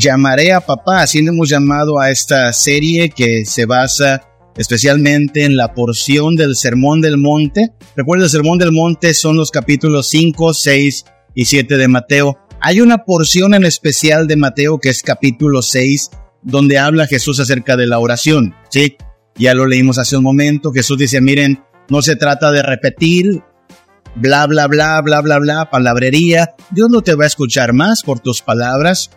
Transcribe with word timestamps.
Llamaré 0.00 0.54
a 0.54 0.62
papá, 0.62 1.02
así 1.02 1.20
le 1.20 1.28
hemos 1.28 1.50
llamado 1.50 2.00
a 2.00 2.10
esta 2.10 2.50
serie 2.54 3.10
que 3.10 3.44
se 3.44 3.66
basa 3.66 4.22
especialmente 4.56 5.44
en 5.44 5.58
la 5.58 5.74
porción 5.74 6.36
del 6.36 6.56
Sermón 6.56 7.02
del 7.02 7.18
Monte. 7.18 7.74
Recuerda, 7.96 8.24
el 8.24 8.30
Sermón 8.30 8.56
del 8.56 8.72
Monte 8.72 9.12
son 9.12 9.36
los 9.36 9.50
capítulos 9.50 10.08
5, 10.08 10.54
6 10.54 11.04
y 11.34 11.44
7 11.44 11.76
de 11.76 11.88
Mateo. 11.88 12.38
Hay 12.62 12.80
una 12.80 13.04
porción 13.04 13.52
en 13.52 13.66
especial 13.66 14.26
de 14.26 14.36
Mateo 14.36 14.78
que 14.78 14.88
es 14.88 15.02
capítulo 15.02 15.60
6, 15.60 16.08
donde 16.40 16.78
habla 16.78 17.06
Jesús 17.06 17.38
acerca 17.38 17.76
de 17.76 17.86
la 17.86 17.98
oración. 17.98 18.54
Sí, 18.70 18.96
ya 19.36 19.52
lo 19.52 19.66
leímos 19.66 19.98
hace 19.98 20.16
un 20.16 20.24
momento. 20.24 20.72
Jesús 20.72 20.96
dice, 20.96 21.20
miren, 21.20 21.62
no 21.90 22.00
se 22.00 22.16
trata 22.16 22.50
de 22.52 22.62
repetir 22.62 23.42
bla, 24.14 24.46
bla, 24.46 24.66
bla, 24.66 25.02
bla, 25.02 25.20
bla, 25.20 25.38
bla, 25.40 25.68
palabrería. 25.68 26.54
Dios 26.70 26.88
no 26.88 27.02
te 27.02 27.14
va 27.14 27.24
a 27.24 27.26
escuchar 27.26 27.74
más 27.74 28.02
por 28.02 28.20
tus 28.20 28.40
palabras. 28.40 29.10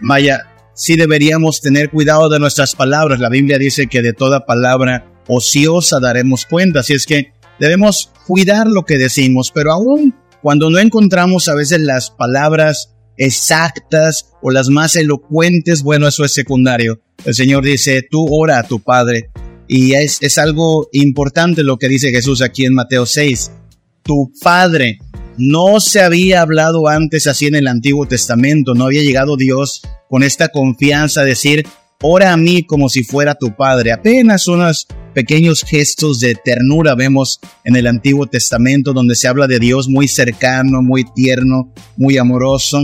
Vaya, 0.00 0.46
sí 0.74 0.96
deberíamos 0.96 1.60
tener 1.60 1.90
cuidado 1.90 2.28
de 2.28 2.38
nuestras 2.38 2.74
palabras. 2.74 3.20
La 3.20 3.28
Biblia 3.28 3.58
dice 3.58 3.86
que 3.86 4.02
de 4.02 4.12
toda 4.12 4.46
palabra 4.46 5.10
ociosa 5.26 5.98
daremos 6.00 6.46
cuenta. 6.46 6.80
Así 6.80 6.94
es 6.94 7.06
que 7.06 7.32
debemos 7.58 8.10
cuidar 8.26 8.66
lo 8.66 8.84
que 8.84 8.98
decimos, 8.98 9.50
pero 9.52 9.72
aún 9.72 10.14
cuando 10.42 10.70
no 10.70 10.78
encontramos 10.78 11.48
a 11.48 11.54
veces 11.54 11.80
las 11.80 12.10
palabras 12.10 12.94
exactas 13.16 14.32
o 14.42 14.50
las 14.50 14.68
más 14.68 14.94
elocuentes, 14.96 15.82
bueno, 15.82 16.06
eso 16.06 16.24
es 16.24 16.34
secundario. 16.34 17.00
El 17.24 17.34
Señor 17.34 17.64
dice, 17.64 18.06
tú 18.08 18.26
ora 18.30 18.58
a 18.58 18.62
tu 18.62 18.80
Padre. 18.80 19.30
Y 19.68 19.94
es, 19.94 20.18
es 20.22 20.38
algo 20.38 20.88
importante 20.92 21.64
lo 21.64 21.78
que 21.78 21.88
dice 21.88 22.10
Jesús 22.10 22.42
aquí 22.42 22.64
en 22.64 22.74
Mateo 22.74 23.06
6. 23.06 23.50
Tu 24.02 24.32
Padre 24.40 24.98
no 25.38 25.80
se 25.80 26.00
había 26.00 26.40
hablado 26.40 26.88
antes 26.88 27.26
así 27.26 27.46
en 27.46 27.56
el 27.56 27.66
Antiguo 27.66 28.06
Testamento, 28.06 28.74
no 28.74 28.86
había 28.86 29.02
llegado 29.02 29.36
Dios 29.36 29.82
con 30.08 30.22
esta 30.22 30.48
confianza 30.48 31.20
a 31.20 31.24
decir, 31.24 31.66
ora 32.02 32.32
a 32.32 32.36
mí 32.36 32.62
como 32.62 32.88
si 32.88 33.04
fuera 33.04 33.34
tu 33.34 33.54
Padre. 33.54 33.92
Apenas 33.92 34.48
unos 34.48 34.86
pequeños 35.14 35.62
gestos 35.62 36.20
de 36.20 36.34
ternura 36.34 36.94
vemos 36.94 37.40
en 37.64 37.76
el 37.76 37.86
Antiguo 37.86 38.26
Testamento 38.26 38.92
donde 38.92 39.16
se 39.16 39.28
habla 39.28 39.46
de 39.46 39.58
Dios 39.58 39.88
muy 39.88 40.08
cercano, 40.08 40.82
muy 40.82 41.04
tierno, 41.14 41.72
muy 41.96 42.18
amoroso. 42.18 42.82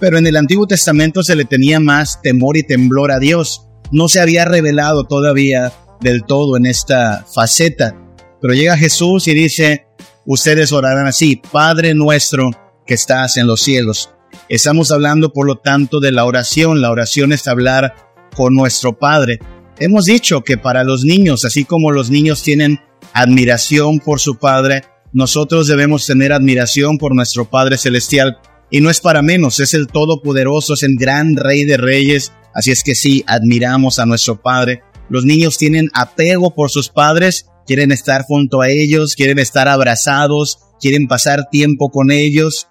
Pero 0.00 0.18
en 0.18 0.26
el 0.26 0.36
Antiguo 0.36 0.66
Testamento 0.66 1.22
se 1.22 1.36
le 1.36 1.44
tenía 1.44 1.78
más 1.78 2.20
temor 2.22 2.56
y 2.56 2.62
temblor 2.64 3.12
a 3.12 3.18
Dios. 3.18 3.66
No 3.90 4.08
se 4.08 4.20
había 4.20 4.44
revelado 4.44 5.04
todavía 5.04 5.72
del 6.00 6.24
todo 6.24 6.56
en 6.56 6.66
esta 6.66 7.24
faceta. 7.32 7.96
Pero 8.40 8.54
llega 8.54 8.76
Jesús 8.76 9.28
y 9.28 9.34
dice, 9.34 9.86
ustedes 10.26 10.72
orarán 10.72 11.06
así, 11.06 11.36
Padre 11.36 11.94
nuestro 11.94 12.50
que 12.86 12.94
estás 12.94 13.36
en 13.36 13.46
los 13.46 13.62
cielos. 13.62 14.10
Estamos 14.48 14.90
hablando, 14.90 15.32
por 15.32 15.46
lo 15.46 15.56
tanto, 15.56 16.00
de 16.00 16.12
la 16.12 16.24
oración. 16.24 16.80
La 16.80 16.90
oración 16.90 17.32
es 17.32 17.46
hablar 17.48 17.94
con 18.34 18.54
nuestro 18.54 18.98
Padre. 18.98 19.38
Hemos 19.78 20.04
dicho 20.04 20.42
que 20.42 20.58
para 20.58 20.84
los 20.84 21.04
niños, 21.04 21.44
así 21.44 21.64
como 21.64 21.90
los 21.90 22.10
niños 22.10 22.42
tienen 22.42 22.80
admiración 23.12 23.98
por 23.98 24.20
su 24.20 24.38
Padre, 24.38 24.84
nosotros 25.12 25.66
debemos 25.66 26.06
tener 26.06 26.32
admiración 26.32 26.98
por 26.98 27.14
nuestro 27.14 27.48
Padre 27.48 27.78
Celestial. 27.78 28.38
Y 28.70 28.80
no 28.80 28.90
es 28.90 29.00
para 29.00 29.22
menos, 29.22 29.60
es 29.60 29.74
el 29.74 29.86
Todopoderoso, 29.86 30.74
es 30.74 30.82
el 30.82 30.96
gran 30.98 31.36
Rey 31.36 31.64
de 31.64 31.76
Reyes. 31.76 32.32
Así 32.54 32.70
es 32.70 32.82
que 32.82 32.94
sí, 32.94 33.22
admiramos 33.26 33.98
a 33.98 34.06
nuestro 34.06 34.40
Padre. 34.40 34.82
Los 35.08 35.24
niños 35.26 35.58
tienen 35.58 35.90
apego 35.92 36.54
por 36.54 36.70
sus 36.70 36.88
padres 36.88 37.46
quieren 37.66 37.92
estar 37.92 38.22
junto 38.22 38.60
a 38.60 38.70
ellos, 38.70 39.14
quieren 39.14 39.38
estar 39.38 39.68
abrazados, 39.68 40.58
quieren 40.80 41.06
pasar 41.06 41.48
tiempo 41.50 41.90
con 41.90 42.10
ellos. 42.10 42.68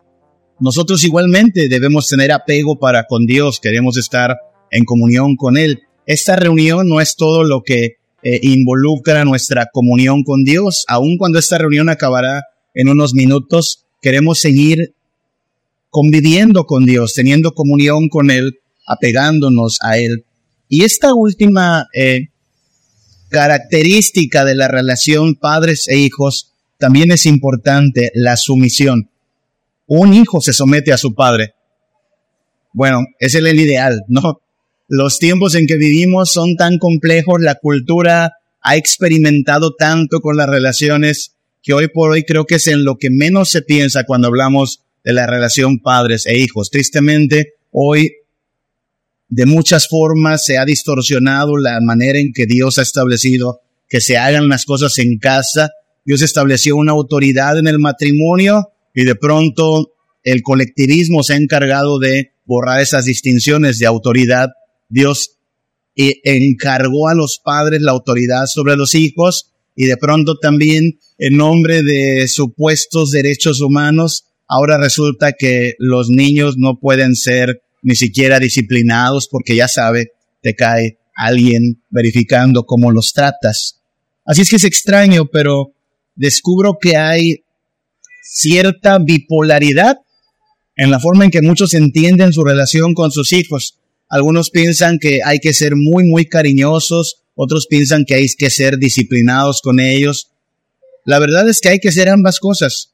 Nosotros 0.59 1.03
igualmente 1.03 1.69
debemos 1.69 2.07
tener 2.07 2.31
apego 2.31 2.78
para 2.78 3.06
con 3.06 3.25
Dios, 3.25 3.59
queremos 3.59 3.97
estar 3.97 4.38
en 4.69 4.85
comunión 4.85 5.35
con 5.35 5.57
Él. 5.57 5.81
Esta 6.06 6.35
reunión 6.35 6.88
no 6.88 7.02
es 7.02 7.16
todo 7.16 7.44
lo 7.44 7.62
que 7.63 7.96
eh, 8.24 8.40
involucra 8.44 9.25
nuestra 9.25 9.69
comunión 9.72 10.24
con 10.24 10.44
Dios. 10.44 10.85
Aun 10.88 11.18
cuando 11.18 11.40
esta 11.40 11.58
reunión 11.58 11.90
acabará 11.90 12.44
en 12.73 12.90
unos 12.90 13.13
minutos, 13.13 13.85
queremos 14.02 14.40
seguir 14.40 14.94
conviviendo 15.90 16.66
con 16.66 16.85
Dios, 16.85 17.13
teniendo 17.13 17.53
comunión 17.53 18.09
con 18.09 18.31
Él, 18.31 18.59
apegándonos 18.88 19.78
a 19.81 19.97
Él. 19.97 20.25
Y 20.68 20.84
esta 20.84 21.13
última 21.13 21.88
eh, 21.94 22.29
característica 23.31 24.46
de 24.46 24.53
la 24.53 24.68
relación 24.68 25.36
padres 25.36 25.88
e 25.88 25.97
hijos 25.97 26.52
también 26.78 27.12
es 27.12 27.25
importante 27.25 28.12
la 28.14 28.38
sumisión. 28.38 29.09
Un 29.88 30.14
hijo 30.14 30.42
se 30.42 30.53
somete 30.53 30.94
a 30.94 30.97
su 30.97 31.16
padre. 31.16 31.53
Bueno, 32.74 33.00
ese 33.20 33.40
es 33.40 33.46
el 33.46 33.59
ideal, 33.59 34.03
¿no? 34.08 34.41
Los 34.88 35.18
tiempos 35.18 35.56
en 35.56 35.68
que 35.68 35.78
vivimos 35.78 36.31
son 36.31 36.56
tan 36.56 36.78
complejos, 36.78 37.41
la 37.41 37.56
cultura 37.56 38.34
ha 38.62 38.75
experimentado 38.75 39.74
tanto 39.75 40.20
con 40.20 40.38
las 40.38 40.50
relaciones 40.50 41.36
que 41.64 41.74
hoy 41.74 41.88
por 41.88 42.12
hoy 42.12 42.24
creo 42.24 42.46
que 42.46 42.56
es 42.56 42.68
en 42.68 42.84
lo 42.84 42.97
que 42.97 43.09
menos 43.09 43.50
se 43.50 43.62
piensa 43.62 44.03
cuando 44.03 44.28
hablamos 44.28 44.81
de 45.03 45.14
la 45.14 45.28
relación 45.28 45.80
padres 45.80 46.25
e 46.25 46.38
hijos. 46.38 46.70
Tristemente, 46.70 47.53
hoy 47.72 48.12
de 49.31 49.46
muchas 49.46 49.88
formas 49.88 50.44
se 50.44 50.58
ha 50.58 50.66
distorsionado 50.66 51.58
la 51.58 51.80
manera 51.81 52.19
en 52.19 52.34
que 52.34 52.46
Dios 52.46 52.78
ha 52.78 52.81
establecido 52.81 53.62
que 53.88 54.02
se 54.02 54.18
hagan 54.18 54.50
las 54.50 54.66
cosas 54.66 55.00
en 55.00 55.19
casa. 55.19 55.72
Dios 56.06 56.22
estableció 56.22 56.75
una 56.75 56.92
autoridad 56.92 57.58
en 57.58 57.68
el 57.68 57.80
matrimonio 57.80 58.74
y 58.94 59.06
de 59.06 59.16
pronto 59.16 59.94
el 60.24 60.41
colectivismo 60.44 61.24
se 61.24 61.34
ha 61.34 61.38
encargado 61.38 61.97
de 61.97 62.31
borrar 62.46 62.81
esas 62.81 63.06
distinciones 63.06 63.80
de 63.80 63.86
autoridad. 63.86 64.50
Dios 64.90 65.38
eh, 65.96 66.20
encargó 66.25 67.08
a 67.08 67.16
los 67.16 67.40
padres 67.41 67.81
la 67.81 67.94
autoridad 67.94 68.47
sobre 68.47 68.75
los 68.75 68.96
hijos 68.96 69.53
y 69.78 69.86
de 69.86 69.96
pronto 69.96 70.40
también 70.40 71.00
en 71.18 71.38
nombre 71.38 71.84
de 71.84 72.28
supuestos 72.28 73.12
derechos 73.12 73.62
humanos, 73.62 74.25
ahora 74.46 74.78
resulta 74.78 75.31
que 75.31 75.75
los 75.80 76.09
niños 76.09 76.56
no 76.58 76.80
pueden 76.81 77.16
ser 77.16 77.62
ni 77.81 77.96
siquiera 77.96 78.40
disciplinados 78.40 79.28
porque 79.30 79.56
ya 79.56 79.68
sabe, 79.68 80.12
te 80.42 80.56
cae 80.56 81.00
alguien 81.16 81.84
verificando 81.90 82.66
cómo 82.66 82.92
los 82.92 83.14
tratas. 83.14 83.81
Así 84.25 84.42
es 84.42 84.50
que 84.50 84.56
es 84.58 84.64
extraño, 84.64 85.25
pero 85.31 85.74
descubro 86.16 86.78
que 86.80 86.96
hay 86.96 87.44
cierta 88.24 89.00
bipolaridad 89.00 89.97
en 90.75 90.91
la 90.91 91.00
forma 91.00 91.25
en 91.25 91.31
que 91.31 91.41
muchos 91.41 91.74
entienden 91.74 92.34
su 92.34 92.44
relación 92.44 92.94
con 92.94 93.12
sus 93.12 93.34
hijos. 93.34 93.80
Algunos 94.09 94.50
piensan 94.50 95.00
que 95.00 95.20
hay 95.24 95.40
que 95.40 95.53
ser 95.53 95.74
muy, 95.75 96.06
muy 96.06 96.25
cariñosos, 96.25 97.24
otros 97.36 97.68
piensan 97.68 98.06
que 98.06 98.16
hay 98.16 98.28
que 98.38 98.50
ser 98.50 98.78
disciplinados 98.78 99.62
con 99.62 99.80
ellos. 99.80 100.31
La 101.06 101.20
verdad 101.20 101.50
es 101.50 101.59
que 101.59 101.70
hay 101.70 101.80
que 101.80 101.91
ser 101.91 102.09
ambas 102.09 102.40
cosas, 102.40 102.94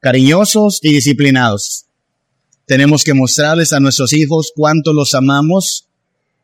cariñosos 0.00 0.80
y 0.82 0.92
disciplinados 0.92 1.83
tenemos 2.66 3.04
que 3.04 3.14
mostrarles 3.14 3.72
a 3.72 3.80
nuestros 3.80 4.12
hijos 4.12 4.52
cuánto 4.54 4.92
los 4.92 5.14
amamos 5.14 5.88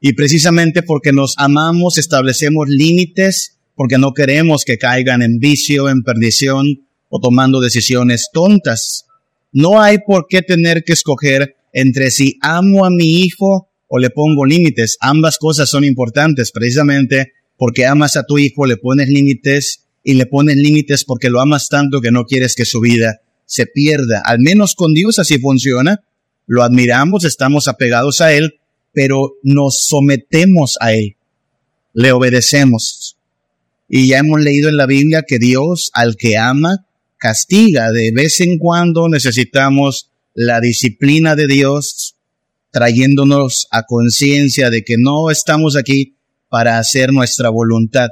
y 0.00 0.14
precisamente 0.14 0.82
porque 0.82 1.12
nos 1.12 1.34
amamos 1.36 1.98
establecemos 1.98 2.68
límites 2.68 3.58
porque 3.74 3.96
no 3.96 4.12
queremos 4.12 4.64
que 4.64 4.76
caigan 4.76 5.22
en 5.22 5.38
vicio, 5.38 5.88
en 5.88 6.02
perdición 6.02 6.86
o 7.08 7.18
tomando 7.18 7.60
decisiones 7.60 8.28
tontas. 8.32 9.06
No 9.52 9.80
hay 9.80 9.98
por 10.06 10.26
qué 10.28 10.42
tener 10.42 10.84
que 10.84 10.92
escoger 10.92 11.56
entre 11.72 12.10
si 12.10 12.38
amo 12.42 12.84
a 12.84 12.90
mi 12.90 13.22
hijo 13.22 13.70
o 13.88 13.98
le 13.98 14.10
pongo 14.10 14.44
límites. 14.44 14.98
Ambas 15.00 15.38
cosas 15.38 15.70
son 15.70 15.84
importantes 15.84 16.52
precisamente 16.52 17.32
porque 17.56 17.86
amas 17.86 18.16
a 18.16 18.24
tu 18.24 18.36
hijo, 18.36 18.66
le 18.66 18.76
pones 18.76 19.08
límites 19.08 19.86
y 20.04 20.14
le 20.14 20.26
pones 20.26 20.56
límites 20.56 21.04
porque 21.04 21.30
lo 21.30 21.40
amas 21.40 21.68
tanto 21.68 22.02
que 22.02 22.10
no 22.10 22.24
quieres 22.24 22.54
que 22.54 22.66
su 22.66 22.80
vida 22.80 23.20
se 23.46 23.66
pierda. 23.66 24.22
Al 24.24 24.40
menos 24.40 24.74
con 24.74 24.92
Dios 24.92 25.18
así 25.18 25.38
funciona 25.38 26.02
lo 26.50 26.64
admiramos, 26.64 27.24
estamos 27.24 27.68
apegados 27.68 28.20
a 28.20 28.32
Él, 28.32 28.58
pero 28.92 29.34
nos 29.44 29.84
sometemos 29.86 30.78
a 30.80 30.92
Él, 30.92 31.14
le 31.94 32.10
obedecemos. 32.10 33.16
Y 33.88 34.08
ya 34.08 34.18
hemos 34.18 34.40
leído 34.40 34.68
en 34.68 34.76
la 34.76 34.86
Biblia 34.86 35.22
que 35.24 35.38
Dios 35.38 35.92
al 35.94 36.16
que 36.16 36.36
ama 36.38 36.86
castiga. 37.18 37.92
De 37.92 38.10
vez 38.10 38.40
en 38.40 38.58
cuando 38.58 39.08
necesitamos 39.08 40.10
la 40.34 40.60
disciplina 40.60 41.36
de 41.36 41.46
Dios 41.46 42.16
trayéndonos 42.72 43.68
a 43.70 43.84
conciencia 43.86 44.70
de 44.70 44.82
que 44.82 44.96
no 44.98 45.30
estamos 45.30 45.76
aquí 45.76 46.16
para 46.48 46.80
hacer 46.80 47.12
nuestra 47.12 47.48
voluntad. 47.48 48.08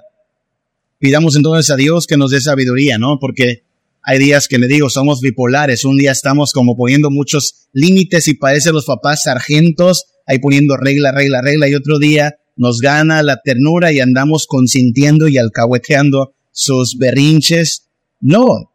Pidamos 1.01 1.35
entonces 1.35 1.71
a 1.71 1.77
Dios 1.77 2.07
que 2.07 2.17
nos 2.17 2.31
dé 2.31 2.41
sabiduría, 2.41 2.99
¿no? 2.99 3.19
Porque 3.19 3.65
hay 4.09 4.19
días 4.19 4.49
que 4.49 4.59
le 4.59 4.69
digo, 4.69 4.89
somos 4.89 5.21
bipolares. 5.21 5.85
Un 5.85 5.99
día 5.99 6.13
estamos 6.13 6.53
como 6.55 6.79
poniendo 6.79 7.11
muchos 7.11 7.69
límites 7.75 8.27
y 8.29 8.35
parecen 8.35 8.73
los 8.73 8.87
papás 8.87 9.25
sargentos, 9.25 10.07
ahí 10.27 10.39
poniendo 10.39 10.79
regla, 10.79 11.13
regla, 11.13 11.43
regla. 11.43 11.69
Y 11.69 11.75
otro 11.75 11.99
día 11.99 12.37
nos 12.57 12.81
gana 12.81 13.23
la 13.23 13.43
ternura 13.45 13.93
y 13.93 14.01
andamos 14.01 14.47
consintiendo 14.47 15.29
y 15.29 15.37
alcahueteando 15.37 16.33
sus 16.53 16.97
berrinches. 16.97 17.89
No, 18.19 18.73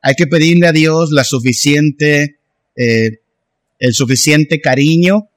hay 0.00 0.14
que 0.14 0.26
pedirle 0.26 0.68
a 0.68 0.72
Dios 0.72 1.10
la 1.12 1.24
suficiente, 1.24 2.38
eh, 2.74 3.20
el 3.78 3.92
suficiente 3.92 4.62
cariño 4.62 5.28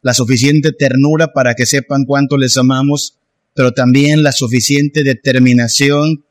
la 0.00 0.14
suficiente 0.14 0.72
ternura 0.72 1.32
para 1.32 1.54
que 1.54 1.66
sepan 1.66 2.04
cuánto 2.04 2.36
les 2.36 2.56
amamos, 2.56 3.18
pero 3.54 3.72
también 3.72 4.22
la 4.22 4.32
suficiente 4.32 5.02
determinación 5.02 6.24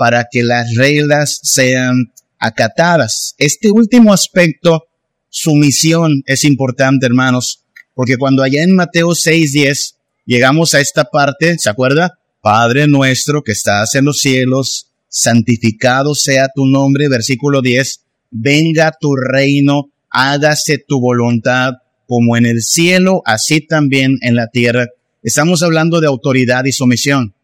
para 0.00 0.28
que 0.30 0.42
las 0.42 0.76
reglas 0.76 1.40
sean 1.42 2.10
acatadas. 2.38 3.34
Este 3.36 3.70
último 3.70 4.14
aspecto, 4.14 4.84
sumisión, 5.28 6.22
es 6.24 6.44
importante, 6.44 7.04
hermanos, 7.04 7.66
porque 7.94 8.16
cuando 8.16 8.42
allá 8.42 8.62
en 8.62 8.74
Mateo 8.74 9.10
6:10 9.10 9.96
llegamos 10.24 10.72
a 10.72 10.80
esta 10.80 11.04
parte, 11.04 11.58
¿se 11.58 11.68
acuerda? 11.68 12.18
Padre 12.40 12.86
nuestro 12.86 13.42
que 13.42 13.52
estás 13.52 13.94
en 13.94 14.06
los 14.06 14.20
cielos, 14.20 14.90
santificado 15.10 16.14
sea 16.14 16.48
tu 16.54 16.64
nombre, 16.64 17.10
versículo 17.10 17.60
10, 17.60 18.00
venga 18.30 18.94
tu 18.98 19.16
reino, 19.16 19.90
hágase 20.08 20.78
tu 20.78 20.98
voluntad, 20.98 21.74
como 22.06 22.38
en 22.38 22.46
el 22.46 22.62
cielo, 22.62 23.20
así 23.26 23.60
también 23.60 24.16
en 24.22 24.34
la 24.34 24.48
tierra. 24.48 24.86
Estamos 25.22 25.62
hablando 25.62 26.00
de 26.00 26.06
autoridad 26.06 26.64
y 26.64 26.72
sumisión. 26.72 27.34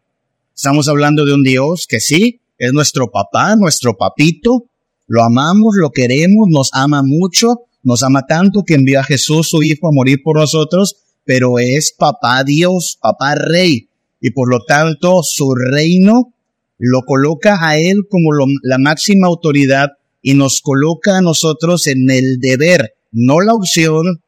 Estamos 0.54 0.88
hablando 0.88 1.26
de 1.26 1.34
un 1.34 1.42
Dios 1.42 1.86
que 1.86 2.00
sí, 2.00 2.40
es 2.58 2.72
nuestro 2.72 3.10
papá, 3.10 3.56
nuestro 3.56 3.96
papito, 3.96 4.64
lo 5.06 5.22
amamos, 5.22 5.76
lo 5.76 5.90
queremos, 5.90 6.48
nos 6.50 6.70
ama 6.72 7.02
mucho, 7.04 7.66
nos 7.82 8.02
ama 8.02 8.26
tanto 8.26 8.64
que 8.64 8.74
envió 8.74 9.00
a 9.00 9.04
Jesús, 9.04 9.48
su 9.48 9.62
Hijo, 9.62 9.88
a 9.88 9.92
morir 9.92 10.20
por 10.22 10.38
nosotros, 10.38 10.96
pero 11.24 11.58
es 11.58 11.94
papá 11.96 12.42
Dios, 12.44 12.98
papá 13.00 13.34
Rey, 13.34 13.88
y 14.20 14.30
por 14.30 14.50
lo 14.50 14.64
tanto 14.64 15.22
su 15.22 15.54
reino 15.54 16.32
lo 16.78 17.02
coloca 17.02 17.58
a 17.60 17.78
él 17.78 18.06
como 18.08 18.30
la 18.62 18.78
máxima 18.78 19.26
autoridad 19.26 19.90
y 20.22 20.34
nos 20.34 20.60
coloca 20.60 21.18
a 21.18 21.22
nosotros 21.22 21.86
en 21.86 22.10
el 22.10 22.38
deber, 22.40 22.94
no 23.12 23.40
la 23.40 23.54
opción, 23.54 24.22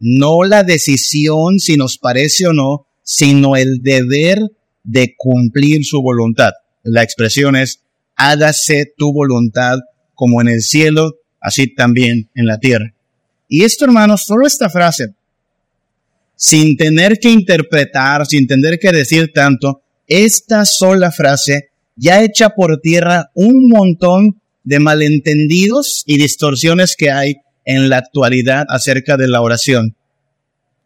no 0.00 0.44
la 0.44 0.62
decisión 0.62 1.58
si 1.58 1.76
nos 1.76 1.98
parece 1.98 2.46
o 2.46 2.52
no, 2.52 2.86
sino 3.02 3.56
el 3.56 3.82
deber 3.82 4.38
de 4.84 5.14
cumplir 5.16 5.84
su 5.84 6.00
voluntad. 6.00 6.52
La 6.82 7.02
expresión 7.02 7.56
es, 7.56 7.80
hágase 8.16 8.92
tu 8.96 9.12
voluntad 9.12 9.78
como 10.14 10.40
en 10.40 10.48
el 10.48 10.62
cielo, 10.62 11.16
así 11.40 11.74
también 11.74 12.28
en 12.34 12.46
la 12.46 12.58
tierra. 12.58 12.94
Y 13.48 13.64
esto, 13.64 13.84
hermanos, 13.84 14.24
solo 14.24 14.46
esta 14.46 14.68
frase, 14.68 15.14
sin 16.36 16.76
tener 16.76 17.18
que 17.18 17.30
interpretar, 17.30 18.26
sin 18.26 18.46
tener 18.46 18.78
que 18.78 18.92
decir 18.92 19.32
tanto, 19.32 19.82
esta 20.06 20.64
sola 20.64 21.10
frase 21.10 21.70
ya 21.96 22.22
echa 22.22 22.50
por 22.50 22.80
tierra 22.80 23.30
un 23.34 23.68
montón 23.68 24.40
de 24.62 24.78
malentendidos 24.78 26.04
y 26.06 26.18
distorsiones 26.18 26.94
que 26.96 27.10
hay 27.10 27.36
en 27.64 27.88
la 27.88 27.98
actualidad 27.98 28.66
acerca 28.68 29.16
de 29.16 29.28
la 29.28 29.40
oración. 29.40 29.96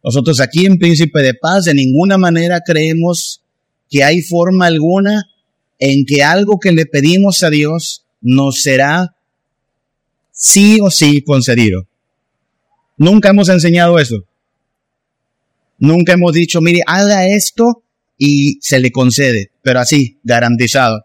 Nosotros 0.03 0.41
aquí 0.41 0.67
en 0.67 0.79
Príncipe 0.79 1.23
de 1.23 1.35
Paz 1.35 1.65
de 1.65 1.75
ninguna 1.75 2.19
manera 2.19 2.61
creemos 2.65 3.43
que 3.89 4.03
hay 4.03 4.23
forma 4.23 4.67
alguna 4.67 5.25
en 5.85 6.05
que 6.07 6.23
algo 6.23 6.61
que 6.61 6.71
le 6.71 6.87
pedimos 6.87 7.43
a 7.43 7.51
Dios 7.51 8.07
nos 8.21 8.63
será 8.63 9.17
sí 10.31 10.79
o 10.81 10.93
sí 10.93 11.23
concedido. 11.23 11.89
Nunca 12.97 13.31
hemos 13.31 13.49
enseñado 13.49 13.99
eso. 13.99 14.25
Nunca 15.79 16.13
hemos 16.13 16.35
dicho, 16.35 16.61
mire, 16.61 16.83
haga 16.87 17.27
esto 17.27 17.83
y 18.17 18.59
se 18.61 18.79
le 18.79 18.93
concede, 18.93 19.51
pero 19.63 19.81
así, 19.81 20.21
garantizado. 20.23 21.05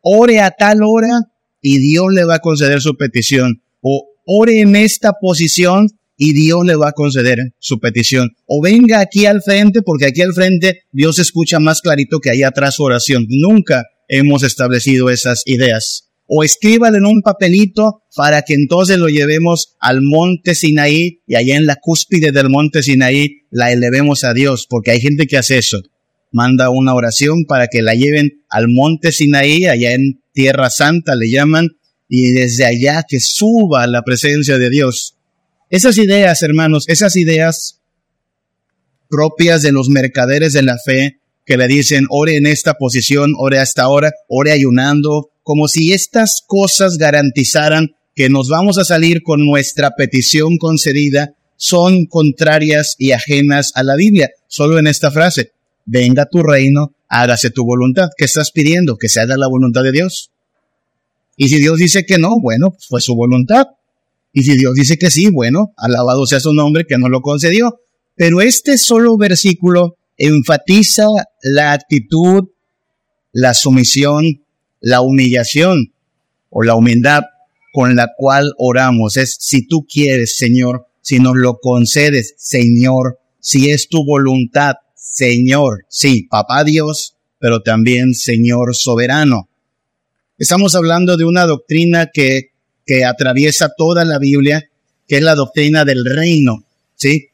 Ore 0.00 0.40
a 0.40 0.50
tal 0.50 0.80
hora 0.82 1.30
y 1.62 1.78
Dios 1.78 2.06
le 2.12 2.24
va 2.24 2.36
a 2.36 2.40
conceder 2.40 2.80
su 2.80 2.96
petición. 2.96 3.62
O 3.80 4.08
ore 4.24 4.60
en 4.60 4.74
esta 4.74 5.12
posición 5.20 5.86
y 6.18 6.34
Dios 6.34 6.66
le 6.66 6.76
va 6.76 6.90
a 6.90 6.92
conceder 6.92 7.54
su 7.58 7.80
petición. 7.80 8.36
O 8.44 8.60
venga 8.60 9.00
aquí 9.00 9.24
al 9.24 9.40
frente, 9.40 9.80
porque 9.80 10.06
aquí 10.06 10.20
al 10.20 10.34
frente 10.34 10.82
Dios 10.92 11.18
escucha 11.18 11.60
más 11.60 11.80
clarito 11.80 12.18
que 12.18 12.30
allá 12.30 12.48
atrás 12.48 12.74
su 12.74 12.82
oración. 12.82 13.26
Nunca 13.28 13.86
hemos 14.08 14.42
establecido 14.42 15.08
esas 15.08 15.42
ideas. 15.46 16.10
O 16.26 16.44
escríbalo 16.44 16.98
en 16.98 17.06
un 17.06 17.22
papelito 17.22 18.02
para 18.14 18.42
que 18.42 18.52
entonces 18.52 18.98
lo 18.98 19.08
llevemos 19.08 19.76
al 19.80 20.02
monte 20.02 20.54
Sinaí 20.54 21.22
y 21.26 21.36
allá 21.36 21.56
en 21.56 21.64
la 21.64 21.76
cúspide 21.76 22.32
del 22.32 22.50
monte 22.50 22.82
Sinaí 22.82 23.44
la 23.50 23.72
elevemos 23.72 24.24
a 24.24 24.34
Dios, 24.34 24.66
porque 24.68 24.90
hay 24.90 25.00
gente 25.00 25.26
que 25.26 25.38
hace 25.38 25.56
eso 25.56 25.80
manda 26.32 26.70
una 26.70 26.94
oración 26.94 27.44
para 27.46 27.68
que 27.68 27.82
la 27.82 27.94
lleven 27.94 28.42
al 28.48 28.68
monte 28.68 29.12
Sinaí, 29.12 29.66
allá 29.66 29.92
en 29.92 30.20
Tierra 30.32 30.70
Santa 30.70 31.14
le 31.14 31.30
llaman, 31.30 31.68
y 32.08 32.30
desde 32.32 32.64
allá 32.64 33.04
que 33.08 33.20
suba 33.20 33.86
la 33.86 34.02
presencia 34.02 34.58
de 34.58 34.70
Dios. 34.70 35.17
Esas 35.70 35.98
ideas, 35.98 36.42
hermanos, 36.42 36.84
esas 36.88 37.16
ideas 37.16 37.80
propias 39.08 39.62
de 39.62 39.72
los 39.72 39.88
mercaderes 39.88 40.52
de 40.52 40.62
la 40.62 40.78
fe, 40.78 41.20
que 41.44 41.56
le 41.56 41.66
dicen, 41.66 42.06
ore 42.10 42.36
en 42.36 42.46
esta 42.46 42.74
posición, 42.74 43.32
ore 43.38 43.58
hasta 43.58 43.82
ahora, 43.82 44.12
ore 44.28 44.52
ayunando, 44.52 45.30
como 45.42 45.68
si 45.68 45.92
estas 45.92 46.42
cosas 46.46 46.98
garantizaran 46.98 47.96
que 48.14 48.28
nos 48.28 48.48
vamos 48.48 48.78
a 48.78 48.84
salir 48.84 49.22
con 49.22 49.46
nuestra 49.46 49.92
petición 49.96 50.58
concedida, 50.58 51.34
son 51.56 52.06
contrarias 52.06 52.94
y 52.98 53.12
ajenas 53.12 53.72
a 53.74 53.82
la 53.82 53.96
Biblia. 53.96 54.30
Solo 54.46 54.78
en 54.78 54.86
esta 54.86 55.10
frase, 55.10 55.52
venga 55.84 56.26
tu 56.26 56.42
reino, 56.42 56.94
hágase 57.08 57.50
tu 57.50 57.64
voluntad. 57.64 58.08
¿Qué 58.16 58.24
estás 58.24 58.50
pidiendo? 58.52 58.96
Que 58.96 59.08
se 59.08 59.20
haga 59.20 59.36
la 59.36 59.48
voluntad 59.48 59.82
de 59.82 59.92
Dios. 59.92 60.30
Y 61.36 61.48
si 61.48 61.58
Dios 61.58 61.78
dice 61.78 62.04
que 62.04 62.18
no, 62.18 62.40
bueno, 62.40 62.72
pues 62.72 62.86
fue 62.86 63.00
su 63.00 63.14
voluntad. 63.14 63.66
Y 64.32 64.42
si 64.42 64.56
Dios 64.56 64.74
dice 64.74 64.98
que 64.98 65.10
sí, 65.10 65.30
bueno, 65.30 65.72
alabado 65.76 66.26
sea 66.26 66.40
su 66.40 66.52
nombre 66.52 66.84
que 66.88 66.98
no 66.98 67.08
lo 67.08 67.20
concedió. 67.20 67.80
Pero 68.14 68.40
este 68.40 68.78
solo 68.78 69.16
versículo 69.16 69.96
enfatiza 70.16 71.06
la 71.42 71.72
actitud, 71.72 72.48
la 73.32 73.54
sumisión, 73.54 74.44
la 74.80 75.00
humillación 75.00 75.92
o 76.50 76.62
la 76.62 76.74
humildad 76.74 77.22
con 77.72 77.94
la 77.96 78.08
cual 78.16 78.52
oramos. 78.58 79.16
Es 79.16 79.36
si 79.38 79.66
tú 79.66 79.86
quieres, 79.88 80.36
Señor, 80.36 80.86
si 81.00 81.20
nos 81.20 81.36
lo 81.36 81.58
concedes, 81.58 82.34
Señor, 82.36 83.18
si 83.40 83.70
es 83.70 83.88
tu 83.88 84.04
voluntad, 84.04 84.74
Señor, 84.94 85.86
sí, 85.88 86.24
papá 86.24 86.64
Dios, 86.64 87.16
pero 87.38 87.62
también 87.62 88.14
Señor 88.14 88.74
soberano. 88.74 89.48
Estamos 90.38 90.74
hablando 90.74 91.16
de 91.16 91.24
una 91.24 91.46
doctrina 91.46 92.10
que, 92.12 92.50
que 92.88 93.04
atraviesa 93.04 93.68
toda 93.76 94.06
la 94.06 94.18
Biblia, 94.18 94.64
que 95.06 95.18
es 95.18 95.22
la 95.22 95.34
doctrina 95.34 95.84
del 95.84 96.06
reino, 96.06 96.64
¿sí? 96.96 97.26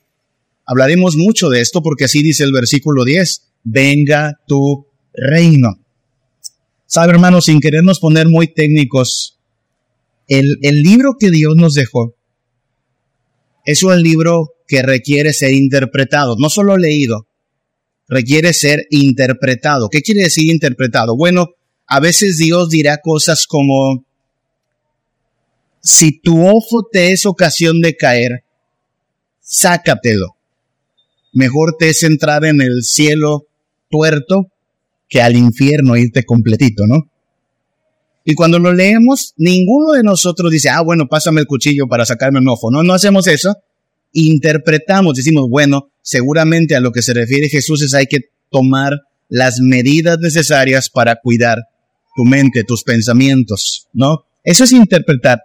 Hablaremos 0.66 1.14
mucho 1.14 1.48
de 1.48 1.60
esto 1.60 1.80
porque 1.80 2.06
así 2.06 2.24
dice 2.24 2.42
el 2.42 2.52
versículo 2.52 3.04
10, 3.04 3.52
venga 3.62 4.40
tu 4.48 4.88
reino. 5.12 5.78
Sabe, 6.86 7.12
hermano, 7.12 7.40
sin 7.40 7.60
querernos 7.60 8.00
poner 8.00 8.28
muy 8.28 8.52
técnicos, 8.52 9.38
el, 10.26 10.58
el 10.62 10.82
libro 10.82 11.12
que 11.20 11.30
Dios 11.30 11.54
nos 11.54 11.74
dejó 11.74 12.16
es 13.64 13.84
un 13.84 14.02
libro 14.02 14.54
que 14.66 14.82
requiere 14.82 15.32
ser 15.32 15.52
interpretado, 15.52 16.34
no 16.36 16.50
solo 16.50 16.76
leído, 16.76 17.28
requiere 18.08 18.52
ser 18.54 18.86
interpretado. 18.90 19.88
¿Qué 19.88 20.02
quiere 20.02 20.24
decir 20.24 20.50
interpretado? 20.50 21.16
Bueno, 21.16 21.50
a 21.86 22.00
veces 22.00 22.38
Dios 22.38 22.70
dirá 22.70 22.98
cosas 23.02 23.46
como, 23.46 24.04
si 25.84 26.20
tu 26.20 26.44
ojo 26.48 26.88
te 26.90 27.12
es 27.12 27.26
ocasión 27.26 27.80
de 27.80 27.96
caer, 27.96 28.42
sácatelo. 29.40 30.36
Mejor 31.32 31.76
te 31.78 31.90
es 31.90 32.02
entrar 32.02 32.44
en 32.44 32.60
el 32.60 32.82
cielo 32.82 33.46
tuerto 33.88 34.50
que 35.08 35.22
al 35.22 35.36
infierno 35.36 35.96
irte 35.96 36.24
completito, 36.24 36.86
¿no? 36.88 37.08
Y 38.24 38.34
cuando 38.34 38.58
lo 38.58 38.72
leemos, 38.72 39.34
ninguno 39.36 39.92
de 39.92 40.02
nosotros 40.02 40.50
dice, 40.50 40.70
ah, 40.70 40.80
bueno, 40.80 41.06
pásame 41.06 41.42
el 41.42 41.46
cuchillo 41.46 41.86
para 41.86 42.06
sacarme 42.06 42.40
un 42.40 42.48
ojo. 42.48 42.70
No, 42.70 42.82
no 42.82 42.94
hacemos 42.94 43.26
eso 43.28 43.54
interpretamos, 44.14 45.16
decimos, 45.16 45.48
bueno, 45.50 45.90
seguramente 46.00 46.74
a 46.74 46.80
lo 46.80 46.92
que 46.92 47.02
se 47.02 47.12
refiere 47.12 47.48
Jesús 47.48 47.82
es 47.82 47.94
hay 47.94 48.06
que 48.06 48.30
tomar 48.50 49.02
las 49.28 49.58
medidas 49.60 50.18
necesarias 50.20 50.88
para 50.88 51.16
cuidar 51.16 51.58
tu 52.16 52.24
mente, 52.24 52.62
tus 52.62 52.84
pensamientos, 52.84 53.88
¿no? 53.92 54.24
Eso 54.44 54.64
es 54.64 54.72
interpretar. 54.72 55.40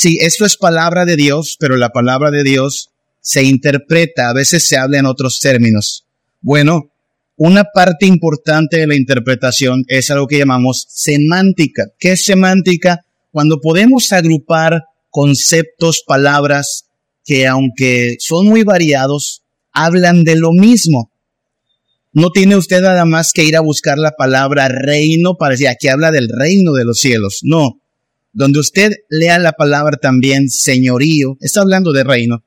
Sí, 0.00 0.18
esto 0.20 0.44
es 0.44 0.56
palabra 0.56 1.04
de 1.04 1.16
Dios, 1.16 1.56
pero 1.58 1.76
la 1.76 1.88
palabra 1.88 2.30
de 2.30 2.44
Dios 2.44 2.90
se 3.20 3.42
interpreta, 3.42 4.30
a 4.30 4.32
veces 4.32 4.64
se 4.64 4.76
habla 4.76 5.00
en 5.00 5.06
otros 5.06 5.40
términos. 5.40 6.04
Bueno, 6.40 6.92
una 7.34 7.64
parte 7.64 8.06
importante 8.06 8.76
de 8.78 8.86
la 8.86 8.94
interpretación 8.94 9.82
es 9.88 10.08
algo 10.12 10.28
que 10.28 10.38
llamamos 10.38 10.86
semántica. 10.88 11.86
¿Qué 11.98 12.12
es 12.12 12.22
semántica? 12.22 13.00
Cuando 13.32 13.60
podemos 13.60 14.12
agrupar 14.12 14.84
conceptos, 15.10 16.04
palabras, 16.06 16.84
que 17.24 17.48
aunque 17.48 18.18
son 18.20 18.46
muy 18.46 18.62
variados, 18.62 19.42
hablan 19.72 20.22
de 20.22 20.36
lo 20.36 20.52
mismo. 20.52 21.10
No 22.12 22.30
tiene 22.30 22.54
usted 22.54 22.82
nada 22.82 23.04
más 23.04 23.32
que 23.32 23.42
ir 23.42 23.56
a 23.56 23.62
buscar 23.62 23.98
la 23.98 24.12
palabra 24.12 24.68
reino 24.68 25.34
para 25.36 25.54
decir, 25.54 25.66
aquí 25.66 25.88
habla 25.88 26.12
del 26.12 26.28
reino 26.28 26.72
de 26.74 26.84
los 26.84 26.98
cielos. 27.00 27.40
No. 27.42 27.80
Donde 28.38 28.60
usted 28.60 28.92
lea 29.10 29.36
la 29.40 29.50
palabra 29.50 29.96
también 29.96 30.48
señorío, 30.48 31.36
está 31.40 31.60
hablando 31.60 31.90
de 31.92 32.04
reino. 32.04 32.44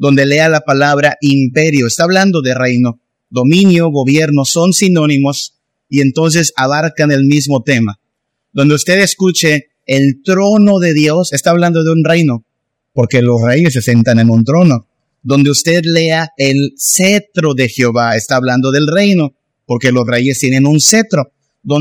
donde 0.00 0.26
lea 0.26 0.48
la 0.48 0.60
palabra 0.60 1.16
imperio. 1.20 1.88
Está 1.88 2.04
hablando 2.04 2.40
de 2.40 2.54
reino. 2.54 3.00
Dominio, 3.30 3.90
gobierno 3.90 4.44
son 4.44 4.72
sinónimos 4.72 5.58
y 5.88 6.02
entonces 6.02 6.52
abarcan 6.54 7.10
el 7.10 7.24
mismo 7.24 7.64
tema. 7.64 7.98
Donde 8.52 8.76
usted 8.76 9.00
escuche 9.00 9.70
el 9.86 10.22
trono 10.22 10.78
de 10.78 10.94
Dios, 10.94 11.32
está 11.32 11.50
hablando 11.50 11.82
de 11.82 11.90
un 11.90 12.04
reino, 12.04 12.44
porque 12.92 13.20
los 13.20 13.42
reyes 13.42 13.72
se 13.72 13.82
sentan 13.82 14.20
en 14.20 14.30
un 14.30 14.44
trono. 14.44 14.86
Donde 15.22 15.50
usted 15.50 15.82
lea 15.82 16.28
el 16.36 16.74
cetro 16.78 17.54
de 17.54 17.68
Jehová, 17.68 18.14
está 18.14 18.36
hablando 18.36 18.70
del 18.70 18.86
reino, 18.86 19.34
porque 19.66 19.90
los 19.90 20.06
reyes 20.06 20.38
tienen 20.38 20.64
un 20.64 20.78
cetro. 20.80 21.32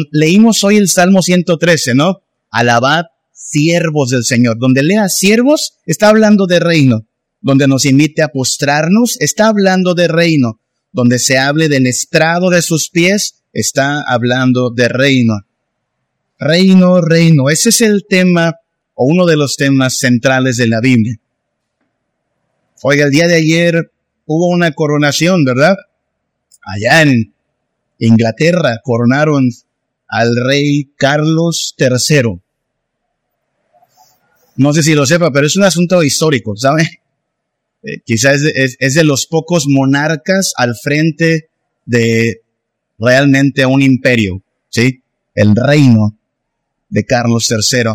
Leímos 0.10 0.63
hoy 0.63 0.77
el 0.77 0.89
Salmo 0.89 1.22
113, 1.22 1.94
¿no? 1.94 2.24
Alabad 2.50 3.06
siervos 3.38 4.10
del 4.10 4.25
Señor. 4.25 4.58
Donde 4.60 4.84
lea 4.84 5.08
siervos, 5.08 5.75
está 5.86 6.10
hablando 6.10 6.48
de 6.48 6.60
reino. 6.60 7.06
Donde 7.39 7.67
nos 7.67 7.86
invite 7.86 8.24
a 8.24 8.29
postrarnos, 8.29 9.15
está 9.20 9.48
hablando 9.48 9.94
de 9.94 10.08
reino. 10.08 10.60
Donde 10.91 11.20
se 11.20 11.38
hable 11.38 11.70
del 11.70 11.86
estrado 11.86 12.50
de 12.50 12.62
sus 12.62 12.89
pies, 12.89 13.44
está 13.53 14.01
hablando 14.01 14.72
de 14.72 14.89
reino. 14.89 15.36
Reino, 16.39 17.01
reino. 17.01 17.50
Ese 17.50 17.70
es 17.70 17.82
el 17.82 18.06
tema 18.10 18.56
o 18.96 19.06
uno 19.06 19.25
de 19.25 19.38
los 19.38 19.56
temas 19.56 19.98
centrales 19.98 20.58
de 20.58 20.67
la 20.67 20.82
Biblia. 20.82 21.20
Oiga, 22.82 23.06
el 23.06 23.12
día 23.12 23.27
de 23.27 23.36
ayer 23.36 23.91
hubo 24.25 24.50
una 24.50 24.72
coronación, 24.72 25.46
¿verdad? 25.46 25.75
Allá 26.62 27.03
en 27.03 27.34
Inglaterra 28.00 28.79
coronaron 28.84 29.50
al 30.08 30.36
rey 30.36 30.91
Carlos 30.96 31.75
III. 31.77 32.39
No 34.57 34.73
sé 34.73 34.83
si 34.83 34.95
lo 34.95 35.05
sepa, 35.05 35.31
pero 35.31 35.47
es 35.47 35.55
un 35.55 35.63
asunto 35.63 36.03
histórico, 36.03 36.55
¿sabe? 36.55 37.01
Eh, 37.83 37.99
quizás 38.03 38.41
es, 38.41 38.93
de 38.95 39.03
los 39.03 39.27
pocos 39.27 39.65
monarcas 39.67 40.51
al 40.57 40.75
frente 40.75 41.49
de 41.85 42.41
realmente 42.97 43.65
un 43.65 43.83
imperio, 43.83 44.43
¿sí? 44.69 45.03
El 45.35 45.55
reino 45.55 46.17
de 46.89 47.05
Carlos 47.05 47.47
III. 47.49 47.91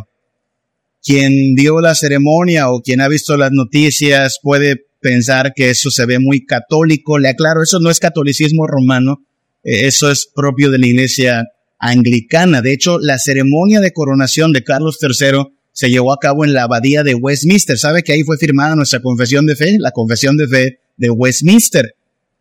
Quien 1.05 1.55
vio 1.57 1.81
la 1.81 1.97
ceremonia 1.97 2.71
o 2.71 2.81
quien 2.81 3.01
ha 3.01 3.09
visto 3.09 3.37
las 3.37 3.51
noticias 3.51 4.39
puede 4.41 4.87
pensar 5.01 5.53
que 5.55 5.71
eso 5.71 5.91
se 5.91 6.07
ve 6.07 6.21
muy 6.21 6.47
católico. 6.47 7.19
Le 7.19 7.31
aclaro, 7.31 7.63
eso 7.63 7.81
no 7.81 7.91
es 7.91 7.99
catolicismo 7.99 8.69
romano, 8.69 9.25
eh, 9.65 9.89
eso 9.89 10.13
es 10.13 10.31
propio 10.33 10.71
de 10.71 10.79
la 10.79 10.87
iglesia 10.87 11.49
anglicana. 11.81 12.63
De 12.63 12.73
hecho, 12.73 13.01
la 13.01 13.19
ceremonia 13.19 13.81
de 13.81 13.93
coronación 13.93 14.53
de 14.53 14.63
Carlos 14.63 14.99
III 15.03 15.49
se 15.73 15.91
llevó 15.91 16.13
a 16.13 16.19
cabo 16.19 16.45
en 16.45 16.53
la 16.53 16.65
abadía 16.65 17.03
de 17.03 17.15
Westminster. 17.15 17.79
¿Sabe 17.79 18.03
que 18.03 18.13
ahí 18.13 18.23
fue 18.23 18.39
firmada 18.39 18.77
nuestra 18.77 19.01
confesión 19.01 19.47
de 19.47 19.57
fe? 19.57 19.77
La 19.79 19.91
confesión 19.91 20.37
de 20.37 20.47
fe 20.47 20.79
de 20.97 21.11
Westminster. 21.11 21.97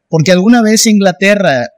Porque 0.10 0.32
alguna 0.32 0.62
vez 0.62 0.86
Inglaterra 0.86 1.70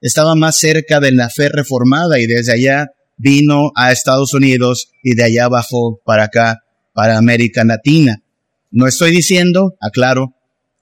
estaba 0.00 0.34
más 0.34 0.58
cerca 0.58 1.00
de 1.00 1.12
la 1.12 1.30
fe 1.30 1.48
reformada 1.48 2.20
y 2.20 2.26
desde 2.26 2.52
allá 2.52 2.88
vino 3.16 3.72
a 3.74 3.90
Estados 3.90 4.34
Unidos 4.34 4.90
y 5.02 5.14
de 5.14 5.24
allá 5.24 5.48
bajó 5.48 6.00
para 6.04 6.24
acá, 6.24 6.62
para 6.92 7.16
América 7.16 7.64
Latina. 7.64 8.22
No 8.70 8.86
estoy 8.86 9.10
diciendo, 9.10 9.76
aclaro, 9.80 10.34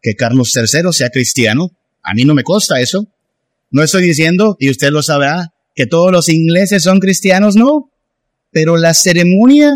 que 0.02 0.14
Carlos 0.14 0.52
III 0.54 0.92
sea 0.92 1.10
cristiano. 1.10 1.70
A 2.02 2.14
mí 2.14 2.24
no 2.24 2.34
me 2.34 2.42
consta 2.42 2.80
eso. 2.80 3.06
No 3.70 3.82
estoy 3.82 4.02
diciendo, 4.02 4.56
y 4.58 4.70
usted 4.70 4.90
lo 4.90 5.02
sabrá, 5.02 5.52
que 5.74 5.86
todos 5.86 6.10
los 6.10 6.28
ingleses 6.28 6.82
son 6.82 6.98
cristianos, 6.98 7.56
no. 7.56 7.90
Pero 8.50 8.76
la 8.76 8.94
ceremonia 8.94 9.72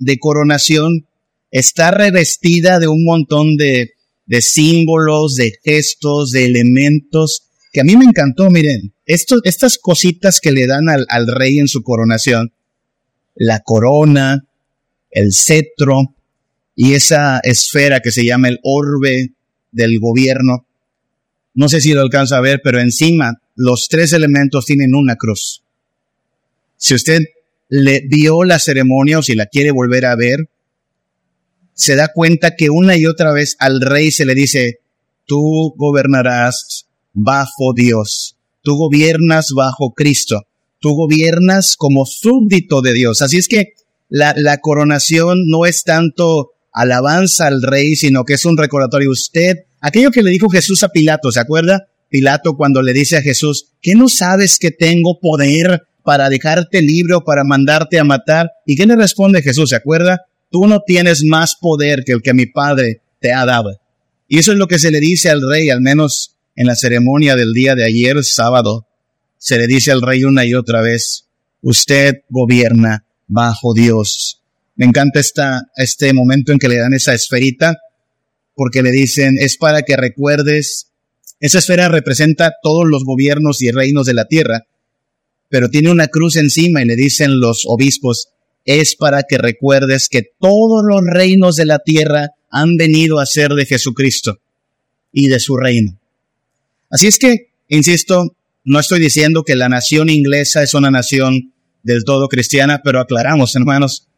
de 0.00 0.18
coronación 0.18 1.06
está 1.52 1.92
revestida 1.92 2.80
de 2.80 2.88
un 2.88 3.04
montón 3.04 3.56
de, 3.56 3.92
de 4.26 4.42
símbolos, 4.42 5.36
de 5.36 5.52
gestos, 5.64 6.32
de 6.32 6.46
elementos 6.46 7.44
que 7.72 7.80
a 7.80 7.84
mí 7.84 7.96
me 7.96 8.04
encantó, 8.04 8.50
miren, 8.50 8.92
estas 9.06 9.78
cositas 9.78 10.40
que 10.40 10.50
le 10.50 10.66
dan 10.66 10.88
al, 10.88 11.06
al 11.08 11.28
rey 11.28 11.58
en 11.58 11.68
su 11.68 11.82
coronación, 11.82 12.52
la 13.36 13.60
corona, 13.60 14.44
el 15.10 15.32
cetro 15.32 16.14
y 16.74 16.94
esa 16.94 17.38
esfera 17.40 18.00
que 18.00 18.10
se 18.10 18.24
llama 18.24 18.48
el 18.48 18.58
orbe 18.64 19.34
del 19.70 20.00
gobierno. 20.00 20.66
No 21.54 21.68
sé 21.68 21.80
si 21.80 21.92
lo 21.92 22.00
alcanza 22.00 22.38
a 22.38 22.40
ver, 22.40 22.60
pero 22.62 22.80
encima 22.80 23.40
los 23.54 23.88
tres 23.88 24.12
elementos 24.12 24.66
tienen 24.66 24.94
una 24.94 25.16
cruz. 25.16 25.62
Si 26.76 26.94
usted 26.94 27.22
le 27.70 28.02
vio 28.06 28.42
la 28.42 28.58
ceremonia 28.58 29.20
o 29.20 29.22
si 29.22 29.34
la 29.34 29.46
quiere 29.46 29.70
volver 29.70 30.04
a 30.04 30.16
ver, 30.16 30.50
se 31.72 31.94
da 31.94 32.10
cuenta 32.12 32.56
que 32.56 32.68
una 32.68 32.96
y 32.98 33.06
otra 33.06 33.32
vez 33.32 33.56
al 33.58 33.80
rey 33.80 34.10
se 34.10 34.26
le 34.26 34.34
dice, 34.34 34.80
tú 35.24 35.72
gobernarás 35.76 36.88
bajo 37.12 37.72
Dios, 37.74 38.36
tú 38.62 38.76
gobiernas 38.76 39.52
bajo 39.56 39.94
Cristo, 39.94 40.42
tú 40.80 40.90
gobiernas 40.90 41.76
como 41.76 42.04
súbdito 42.04 42.82
de 42.82 42.92
Dios. 42.92 43.22
Así 43.22 43.38
es 43.38 43.48
que 43.48 43.74
la, 44.08 44.34
la 44.36 44.58
coronación 44.58 45.46
no 45.46 45.64
es 45.64 45.84
tanto 45.84 46.50
alabanza 46.72 47.46
al 47.46 47.62
rey, 47.62 47.94
sino 47.94 48.24
que 48.24 48.34
es 48.34 48.44
un 48.44 48.56
recordatorio. 48.58 49.10
Usted, 49.10 49.58
aquello 49.80 50.10
que 50.10 50.22
le 50.22 50.30
dijo 50.30 50.48
Jesús 50.48 50.82
a 50.82 50.88
Pilato, 50.88 51.30
¿se 51.30 51.40
acuerda? 51.40 51.86
Pilato 52.08 52.56
cuando 52.56 52.82
le 52.82 52.92
dice 52.92 53.16
a 53.16 53.22
Jesús, 53.22 53.68
¿qué 53.80 53.94
no 53.94 54.08
sabes 54.08 54.58
que 54.58 54.72
tengo 54.72 55.20
poder 55.20 55.82
para 56.02 56.28
dejarte 56.28 56.82
libre 56.82 57.14
o 57.14 57.24
para 57.24 57.44
mandarte 57.44 57.98
a 57.98 58.04
matar. 58.04 58.50
¿Y 58.66 58.76
qué 58.76 58.86
le 58.86 58.96
responde 58.96 59.42
Jesús? 59.42 59.70
¿Se 59.70 59.76
acuerda? 59.76 60.26
Tú 60.50 60.66
no 60.66 60.80
tienes 60.80 61.22
más 61.24 61.56
poder 61.60 62.04
que 62.04 62.12
el 62.12 62.22
que 62.22 62.34
mi 62.34 62.46
Padre 62.46 63.02
te 63.20 63.32
ha 63.32 63.44
dado. 63.44 63.80
Y 64.28 64.38
eso 64.38 64.52
es 64.52 64.58
lo 64.58 64.68
que 64.68 64.78
se 64.78 64.90
le 64.90 65.00
dice 65.00 65.30
al 65.30 65.42
rey, 65.48 65.70
al 65.70 65.80
menos 65.80 66.36
en 66.56 66.66
la 66.66 66.76
ceremonia 66.76 67.36
del 67.36 67.52
día 67.52 67.74
de 67.74 67.84
ayer, 67.84 68.22
sábado. 68.24 68.86
Se 69.38 69.58
le 69.58 69.66
dice 69.66 69.92
al 69.92 70.02
rey 70.02 70.24
una 70.24 70.44
y 70.44 70.54
otra 70.54 70.82
vez, 70.82 71.26
usted 71.62 72.22
gobierna 72.28 73.04
bajo 73.26 73.74
Dios. 73.74 74.42
Me 74.76 74.86
encanta 74.86 75.20
esta, 75.20 75.62
este 75.76 76.12
momento 76.12 76.52
en 76.52 76.58
que 76.58 76.68
le 76.68 76.78
dan 76.78 76.94
esa 76.94 77.14
esferita, 77.14 77.78
porque 78.54 78.82
le 78.82 78.90
dicen, 78.90 79.36
es 79.38 79.56
para 79.56 79.82
que 79.82 79.96
recuerdes, 79.96 80.92
esa 81.40 81.58
esfera 81.58 81.88
representa 81.88 82.52
todos 82.62 82.84
los 82.86 83.04
gobiernos 83.04 83.62
y 83.62 83.70
reinos 83.70 84.06
de 84.06 84.14
la 84.14 84.26
tierra, 84.26 84.66
pero 85.50 85.68
tiene 85.68 85.90
una 85.90 86.06
cruz 86.06 86.36
encima 86.36 86.80
y 86.80 86.86
le 86.86 86.96
dicen 86.96 87.40
los 87.40 87.64
obispos, 87.66 88.28
es 88.64 88.96
para 88.96 89.24
que 89.28 89.36
recuerdes 89.36 90.08
que 90.08 90.22
todos 90.38 90.82
los 90.88 91.02
reinos 91.04 91.56
de 91.56 91.66
la 91.66 91.80
tierra 91.80 92.30
han 92.50 92.76
venido 92.76 93.18
a 93.18 93.26
ser 93.26 93.50
de 93.50 93.66
Jesucristo 93.66 94.38
y 95.12 95.28
de 95.28 95.40
su 95.40 95.56
reino. 95.56 95.98
Así 96.88 97.08
es 97.08 97.18
que, 97.18 97.50
insisto, 97.68 98.36
no 98.64 98.78
estoy 98.78 99.00
diciendo 99.00 99.42
que 99.42 99.56
la 99.56 99.68
nación 99.68 100.08
inglesa 100.08 100.62
es 100.62 100.72
una 100.74 100.90
nación 100.90 101.52
del 101.82 102.04
todo 102.04 102.28
cristiana, 102.28 102.80
pero 102.84 103.00
aclaramos, 103.00 103.56
hermanos, 103.56 104.08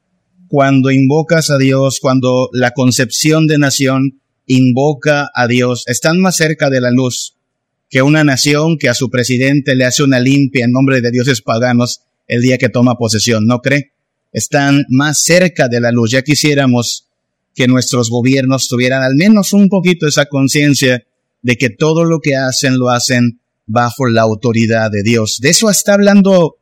cuando 0.49 0.91
invocas 0.91 1.49
a 1.49 1.57
Dios, 1.57 1.99
cuando 2.01 2.51
la 2.53 2.73
concepción 2.73 3.47
de 3.47 3.57
nación 3.59 4.21
invoca 4.47 5.31
a 5.35 5.47
Dios, 5.47 5.85
están 5.87 6.19
más 6.19 6.37
cerca 6.37 6.69
de 6.69 6.83
la 6.83 6.91
luz 6.91 7.37
que 7.93 8.01
una 8.01 8.25
nación 8.25 8.79
que 8.79 8.89
a 8.89 8.95
su 8.95 9.11
presidente 9.11 9.75
le 9.75 9.85
hace 9.85 10.03
una 10.03 10.19
limpia 10.19 10.65
en 10.65 10.73
nombre 10.73 11.03
de 11.03 11.11
dioses 11.11 11.43
paganos 11.43 12.01
el 12.27 12.41
día 12.41 12.57
que 12.57 12.71
toma 12.71 12.97
posesión, 12.97 13.47
¿no 13.47 13.61
cree? 13.61 13.93
Están 14.33 14.87
más 14.89 15.23
cerca 15.23 15.69
de 15.69 15.79
la 15.79 15.93
luz. 15.93 16.11
Ya 16.11 16.23
quisiéramos 16.23 17.07
que 17.55 17.69
nuestros 17.69 18.09
gobiernos 18.09 18.67
tuvieran 18.67 19.03
al 19.03 19.15
menos 19.15 19.53
un 19.53 19.69
poquito 19.69 20.07
esa 20.07 20.25
conciencia 20.25 21.05
de 21.43 21.57
que 21.57 21.69
todo 21.69 22.07
lo 22.07 22.21
que 22.21 22.35
hacen 22.35 22.79
lo 22.79 22.89
hacen 22.89 23.41
bajo 23.67 24.09
la 24.09 24.23
autoridad 24.23 24.91
de 24.91 25.03
Dios. 25.03 25.37
De 25.43 25.51
eso 25.51 25.69
está 25.69 25.93
hablando 25.93 26.57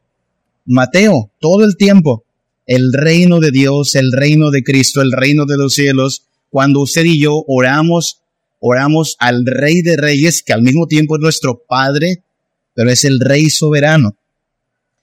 Mateo 0.66 1.30
todo 1.38 1.64
el 1.64 1.76
tiempo. 1.76 2.24
El 2.66 2.92
reino 2.92 3.38
de 3.38 3.52
Dios, 3.52 3.94
el 3.94 4.10
reino 4.10 4.50
de 4.50 4.64
Cristo, 4.64 5.00
el 5.00 5.12
reino 5.12 5.46
de 5.46 5.58
los 5.58 5.74
cielos. 5.74 6.24
Cuando 6.48 6.80
usted 6.80 7.04
y 7.04 7.20
yo 7.20 7.44
oramos 7.46 8.19
oramos 8.60 9.16
al 9.18 9.44
Rey 9.44 9.82
de 9.82 9.96
Reyes, 9.96 10.42
que 10.42 10.52
al 10.52 10.62
mismo 10.62 10.86
tiempo 10.86 11.16
es 11.16 11.20
nuestro 11.20 11.62
Padre, 11.66 12.22
pero 12.74 12.90
es 12.90 13.04
el 13.04 13.18
Rey 13.18 13.50
soberano. 13.50 14.16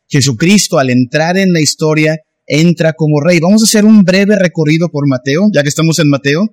Jesucristo, 0.08 0.80
al 0.80 0.90
entrar 0.90 1.38
en 1.38 1.52
la 1.52 1.60
historia, 1.60 2.22
entra 2.46 2.94
como 2.94 3.20
Rey. 3.20 3.40
Vamos 3.40 3.62
a 3.64 3.66
hacer 3.66 3.84
un 3.84 4.04
breve 4.04 4.38
recorrido 4.38 4.90
por 4.90 5.08
Mateo, 5.08 5.50
ya 5.54 5.64
que 5.64 5.70
estamos 5.70 6.00
en 6.00 6.10
Mateo. 6.10 6.48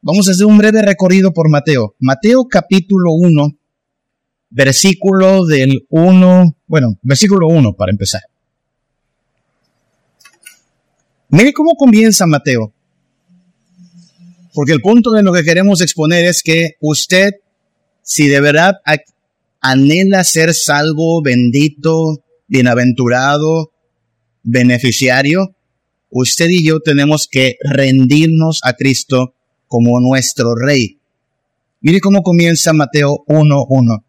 Vamos 0.00 0.28
a 0.28 0.32
hacer 0.32 0.46
un 0.46 0.58
breve 0.58 0.82
recorrido 0.82 1.32
por 1.32 1.48
Mateo. 1.48 1.94
Mateo 2.00 2.46
capítulo 2.48 3.12
1, 3.12 3.48
versículo 4.50 5.44
del 5.44 5.86
1, 5.90 6.56
bueno, 6.66 6.98
versículo 7.02 7.48
1 7.48 7.74
para 7.74 7.92
empezar. 7.92 8.22
Mire 11.28 11.52
cómo 11.52 11.76
comienza 11.76 12.26
Mateo. 12.26 12.72
Porque 14.52 14.72
el 14.72 14.80
punto 14.80 15.12
de 15.12 15.22
lo 15.22 15.32
que 15.32 15.44
queremos 15.44 15.80
exponer 15.80 16.24
es 16.26 16.42
que 16.42 16.72
usted, 16.80 17.32
si 18.02 18.28
de 18.28 18.40
verdad 18.40 18.74
anhela 19.60 20.24
ser 20.24 20.54
salvo, 20.54 21.22
bendito, 21.22 22.22
bienaventurado, 22.48 23.72
beneficiario, 24.42 25.54
usted 26.10 26.48
y 26.50 26.64
yo 26.64 26.80
tenemos 26.80 27.28
que 27.30 27.56
rendirnos 27.62 28.60
a 28.64 28.74
Cristo 28.74 29.34
como 29.68 30.00
nuestro 30.00 30.54
rey. 30.54 30.98
Mire 31.80 32.00
cómo 32.00 32.22
comienza 32.22 32.72
Mateo 32.74 33.24
1.1. 33.26 34.04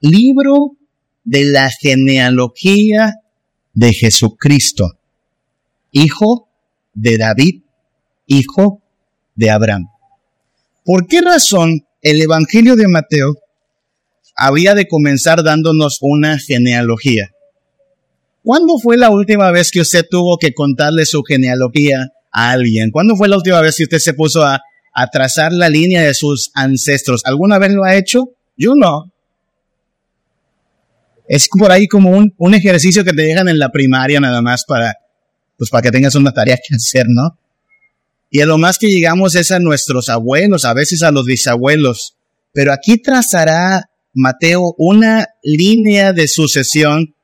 Libro 0.00 0.76
de 1.24 1.44
la 1.44 1.70
genealogía 1.70 3.14
de 3.74 3.92
Jesucristo, 3.92 4.98
hijo 5.92 6.48
de 6.94 7.18
David, 7.18 7.62
hijo 8.26 8.82
de 9.36 9.50
Abraham. 9.50 9.86
¿Por 10.84 11.06
qué 11.06 11.20
razón 11.20 11.86
el 12.02 12.20
Evangelio 12.20 12.76
de 12.76 12.88
Mateo 12.88 13.34
había 14.36 14.74
de 14.74 14.86
comenzar 14.88 15.42
dándonos 15.42 15.98
una 16.00 16.38
genealogía? 16.38 17.30
¿Cuándo 18.42 18.78
fue 18.78 18.96
la 18.96 19.10
última 19.10 19.50
vez 19.50 19.70
que 19.70 19.80
usted 19.80 20.04
tuvo 20.08 20.38
que 20.38 20.54
contarle 20.54 21.04
su 21.04 21.22
genealogía 21.22 22.12
a 22.30 22.50
alguien? 22.52 22.90
¿Cuándo 22.92 23.16
fue 23.16 23.28
la 23.28 23.36
última 23.36 23.60
vez 23.60 23.76
que 23.76 23.84
usted 23.84 23.98
se 23.98 24.14
puso 24.14 24.44
a, 24.44 24.60
trazar 25.12 25.52
la 25.52 25.68
línea 25.68 26.02
de 26.02 26.14
sus 26.14 26.50
ancestros? 26.54 27.22
¿Alguna 27.24 27.58
vez 27.58 27.72
lo 27.72 27.84
ha 27.84 27.96
hecho? 27.96 28.30
Yo 28.56 28.74
no. 28.76 29.12
Es 31.28 31.48
por 31.48 31.72
ahí 31.72 31.88
como 31.88 32.10
un, 32.10 32.32
un 32.38 32.54
ejercicio 32.54 33.04
que 33.04 33.12
te 33.12 33.22
dejan 33.22 33.48
en 33.48 33.58
la 33.58 33.70
primaria 33.70 34.20
nada 34.20 34.40
más 34.40 34.64
para, 34.64 34.94
pues 35.58 35.68
para 35.68 35.82
que 35.82 35.90
tengas 35.90 36.14
una 36.14 36.30
tarea 36.30 36.56
que 36.56 36.76
hacer, 36.76 37.06
¿no? 37.08 37.36
Y 38.30 38.40
a 38.40 38.46
lo 38.46 38.58
más 38.58 38.78
que 38.78 38.88
llegamos 38.88 39.34
es 39.34 39.50
a 39.50 39.58
nuestros 39.58 40.08
abuelos, 40.08 40.64
a 40.64 40.74
veces 40.74 41.02
a 41.02 41.10
los 41.10 41.26
bisabuelos. 41.26 42.16
Pero 42.52 42.72
aquí 42.72 42.98
trazará 42.98 43.90
Mateo 44.14 44.74
una 44.78 45.26
línea 45.42 46.12
de 46.12 46.26
sucesión 46.26 47.14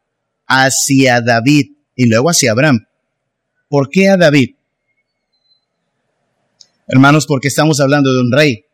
hacia 0.46 1.20
David 1.20 1.72
y 1.96 2.06
luego 2.06 2.30
hacia 2.30 2.52
Abraham. 2.52 2.86
¿Por 3.68 3.88
qué 3.88 4.08
a 4.08 4.16
David? 4.16 4.56
Hermanos, 6.86 7.26
porque 7.26 7.48
estamos 7.48 7.80
hablando 7.80 8.12
de 8.12 8.20
un 8.20 8.30
rey. 8.30 8.64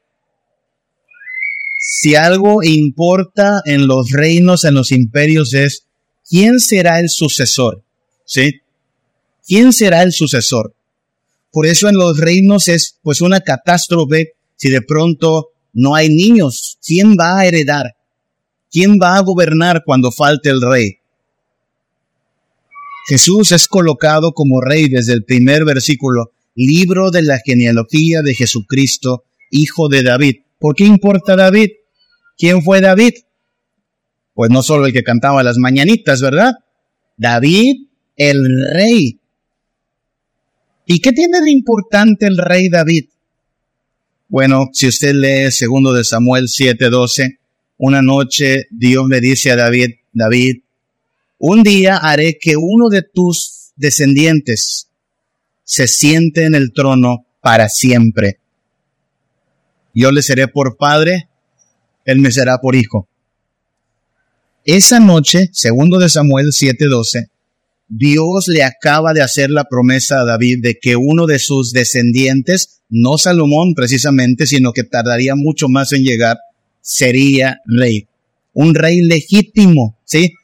Si 1.78 2.16
algo 2.16 2.64
importa 2.64 3.62
en 3.64 3.87
los 3.87 4.11
reinos, 4.11 4.64
en 4.64 4.75
los 4.75 4.90
imperios, 4.90 5.54
es 5.54 5.87
quién 6.28 6.58
será 6.58 6.99
el 6.99 7.08
sucesor. 7.08 7.85
¿Sí? 8.25 8.61
¿Quién 9.47 9.73
será 9.73 10.02
el 10.02 10.12
sucesor? 10.12 10.75
Por 11.50 11.67
eso 11.67 11.88
en 11.88 11.97
los 11.97 12.19
reinos 12.19 12.69
es 12.69 12.99
pues 13.02 13.21
una 13.21 13.40
catástrofe 13.40 14.33
si 14.57 14.71
de 14.71 14.83
pronto 14.83 15.49
no 15.73 15.95
hay 15.95 16.09
niños. 16.09 16.78
¿Quién 16.85 17.17
va 17.19 17.38
a 17.38 17.47
heredar? 17.47 17.95
¿Quién 18.71 18.99
va 19.02 19.17
a 19.17 19.21
gobernar 19.21 19.83
cuando 19.85 20.11
falte 20.11 20.50
el 20.50 20.61
rey? 20.61 20.99
Jesús 23.09 23.52
es 23.52 23.69
colocado 23.69 24.33
como 24.33 24.61
rey 24.61 24.88
desde 24.88 25.14
el 25.14 25.25
primer 25.25 25.64
versículo, 25.64 26.33
libro 26.55 27.11
de 27.11 27.23
la 27.23 27.38
genealogía 27.38 28.21
de 28.21 28.35
Jesucristo, 28.35 29.25
hijo 29.50 29.88
de 29.88 30.02
David. 30.02 30.37
¿Por 30.59 30.75
qué 30.75 30.85
importa 30.85 31.35
David? 31.35 31.71
¿Quién 32.37 32.62
fue 32.62 32.83
David? 32.83 33.14
Pues 34.35 34.50
no 34.50 34.62
solo 34.62 34.87
el 34.87 34.93
que 34.93 35.05
cantaba 35.05 35.43
las 35.43 35.57
mañanitas, 35.57 36.21
¿verdad? 36.21 36.52
David, 37.17 37.87
el 38.17 38.45
rey. 38.75 39.19
¿Y 40.90 41.00
qué 41.00 41.12
tiene 41.12 41.42
de 41.42 41.50
importante 41.50 42.26
el 42.26 42.38
rey 42.38 42.71
David? 42.71 43.11
Bueno, 44.26 44.71
si 44.73 44.88
usted 44.88 45.12
lee 45.12 45.52
segundo 45.52 45.92
de 45.92 46.02
Samuel 46.02 46.49
7:12, 46.49 47.40
una 47.76 48.00
noche 48.00 48.68
Dios 48.71 49.07
le 49.07 49.21
dice 49.21 49.50
a 49.50 49.57
David, 49.57 49.97
David, 50.14 50.62
un 51.37 51.62
día 51.62 51.99
haré 51.99 52.38
que 52.40 52.57
uno 52.57 52.88
de 52.88 53.02
tus 53.02 53.73
descendientes 53.76 54.89
se 55.62 55.89
siente 55.89 56.47
en 56.47 56.54
el 56.54 56.73
trono 56.73 57.26
para 57.43 57.69
siempre. 57.69 58.41
Yo 59.93 60.10
le 60.10 60.23
seré 60.23 60.49
por 60.49 60.78
padre, 60.78 61.28
él 62.06 62.21
me 62.21 62.32
será 62.32 62.62
por 62.62 62.75
hijo. 62.75 63.10
Esa 64.65 65.00
noche, 65.00 65.50
segundo 65.52 65.99
de 65.99 66.08
Samuel 66.08 66.47
7:12, 66.47 67.28
Dios 67.88 68.48
le 68.48 68.62
acaba 68.62 69.14
de 69.14 69.22
hacer 69.22 69.50
la 69.50 69.64
promesa 69.64 70.20
a 70.20 70.24
David 70.24 70.58
de 70.60 70.78
que 70.78 70.96
uno 70.96 71.26
de 71.26 71.38
sus 71.38 71.72
descendientes, 71.72 72.82
no 72.90 73.16
Salomón 73.16 73.74
precisamente, 73.74 74.46
sino 74.46 74.72
que 74.72 74.84
tardaría 74.84 75.34
mucho 75.34 75.68
más 75.68 75.92
en 75.92 76.04
llegar, 76.04 76.36
sería 76.82 77.60
rey. 77.64 78.06
Un 78.52 78.74
rey 78.74 79.00
legítimo, 79.00 79.98
¿sí? 80.04 80.34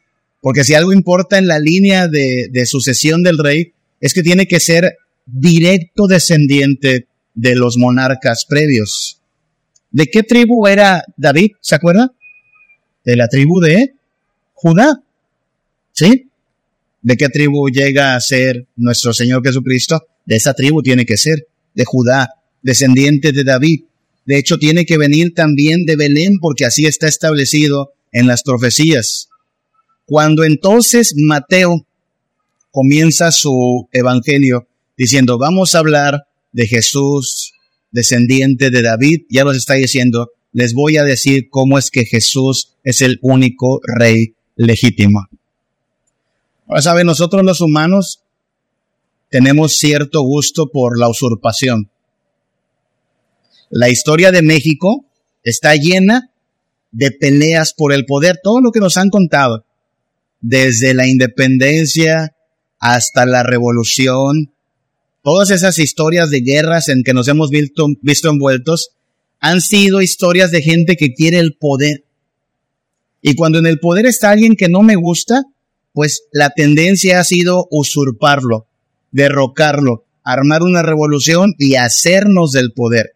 Porque 0.41 0.65
si 0.65 0.75
algo 0.75 0.93
importa 0.93 1.39
en 1.39 1.47
la 1.47 1.59
línea 1.59 2.09
de, 2.09 2.67
sucesión 2.67 3.23
del 3.23 3.39
rey, 3.39 3.73
es 4.01 4.15
que 4.15 4.23
tiene 4.23 4.47
que 4.47 4.61
ser 4.61 4.97
directo 5.27 6.07
descendiente 6.07 7.07
de 7.35 7.57
los 7.57 7.77
monarcas 7.77 8.45
previos. 8.47 9.21
¿De 9.91 10.07
qué 10.07 10.23
tribu 10.23 10.67
era 10.67 11.05
David? 11.17 11.53
¿Se 11.61 11.75
acuerda? 11.75 12.13
De 13.05 13.17
la 13.17 13.29
tribu 13.29 13.61
de 13.61 13.95
Judá. 14.53 15.03
¿Sí? 15.93 16.29
¿De 17.05 17.19
qué 17.19 17.29
tribu 17.29 17.69
llega 17.69 18.17
a 18.17 18.21
ser 18.21 18.67
nuestro 18.77 19.13
Señor 19.13 19.45
Jesucristo? 19.45 20.07
De 20.25 20.37
esa 20.37 20.55
tribu 20.55 20.83
tiene 20.83 21.05
que 21.05 21.19
ser, 21.19 21.47
de 21.75 21.85
Judá, 21.85 22.31
descendiente 22.63 23.33
de 23.33 23.45
David. 23.45 23.83
De 24.25 24.39
hecho, 24.39 24.57
tiene 24.57 24.87
que 24.87 24.97
venir 24.97 25.35
también 25.35 25.85
de 25.85 25.97
Belén 25.97 26.39
porque 26.41 26.65
así 26.65 26.87
está 26.87 27.07
establecido 27.07 27.93
en 28.11 28.27
las 28.27 28.43
profecías. 28.43 29.29
Cuando 30.07 30.45
entonces 30.45 31.13
Mateo 31.15 31.87
comienza 32.71 33.33
su 33.33 33.87
evangelio 33.93 34.67
diciendo, 34.97 35.37
vamos 35.37 35.75
a 35.75 35.81
hablar 35.81 36.23
de 36.53 36.67
Jesús, 36.67 37.53
descendiente 37.91 38.71
de 38.71 38.81
David, 38.81 39.27
ya 39.29 39.45
nos 39.45 39.59
está 39.59 39.75
diciendo, 39.75 40.31
les 40.53 40.73
voy 40.73 40.97
a 40.97 41.05
decir 41.05 41.49
cómo 41.51 41.77
es 41.77 41.91
que 41.91 42.07
Jesús 42.07 42.77
es 42.83 43.03
el 43.03 43.19
único 43.21 43.81
rey 43.99 44.37
legítimo. 44.57 45.29
Ahora 46.67 46.83
saben, 46.83 47.07
nosotros 47.07 47.45
los 47.45 47.61
humanos 47.61 48.23
tenemos 49.31 49.77
cierto 49.77 50.23
gusto 50.23 50.71
por 50.71 50.99
la 50.99 51.09
usurpación. 51.09 51.91
La 53.71 53.89
historia 53.89 54.31
de 54.31 54.43
México 54.43 55.05
está 55.43 55.75
llena 55.77 56.31
de 56.93 57.11
peleas 57.11 57.75
por 57.75 57.93
el 57.93 58.07
poder, 58.07 58.39
todo 58.43 58.61
lo 58.61 58.71
que 58.71 58.81
nos 58.81 58.97
han 58.97 59.11
contado 59.11 59.65
desde 60.41 60.95
la 60.95 61.09
independencia 61.09 62.37
hasta 62.79 63.27
la 63.27 63.43
revolución, 63.43 64.55
todas 65.23 65.51
esas 65.51 65.79
historias 65.79 66.31
de 66.31 66.41
guerras 66.41 66.89
en 66.89 67.03
que 67.03 67.15
nos 67.15 67.29
hemos 67.29 67.51
visto, 67.51 67.89
visto 68.03 68.31
envueltos, 68.31 68.91
han 69.41 69.61
sido 69.61 70.01
historias 70.03 70.51
de 70.51 70.63
gente 70.63 70.97
que 70.97 71.13
quiere 71.13 71.39
el 71.39 71.57
poder. 71.57 72.05
Y 73.23 73.35
cuando 73.35 73.59
en 73.59 73.67
el 73.67 73.81
poder 73.81 74.07
está 74.07 74.31
alguien 74.31 74.55
que 74.55 74.69
no 74.69 74.83
me 74.83 74.97
gusta, 74.97 75.43
pues 75.95 76.25
la 76.33 76.51
tendencia 76.51 77.21
ha 77.21 77.25
sido 77.25 77.69
usurparlo, 77.71 78.67
derrocarlo, 79.13 80.05
armar 80.25 80.63
una 80.63 80.83
revolución 80.83 81.55
y 81.57 81.77
hacernos 81.77 82.51
del 82.51 82.73
poder. 82.73 83.13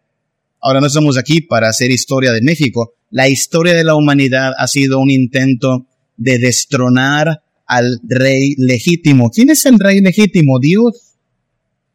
Ahora 0.61 0.79
no 0.79 0.87
estamos 0.87 1.17
aquí 1.17 1.41
para 1.41 1.67
hacer 1.67 1.91
historia 1.91 2.31
de 2.31 2.41
México. 2.41 2.93
La 3.11 3.27
historia 3.27 3.73
de 3.73 3.83
la 3.83 3.95
humanidad 3.95 4.53
ha 4.57 4.67
sido 4.67 4.99
un 4.99 5.11
intento 5.11 5.87
de 6.15 6.39
destronar 6.39 7.41
al 7.67 7.99
rey 8.07 8.55
legítimo. 8.57 9.29
¿Quién 9.29 9.49
es 9.49 9.65
el 9.65 9.77
rey 9.77 9.99
legítimo? 9.99 10.57
Dios. 10.59 11.15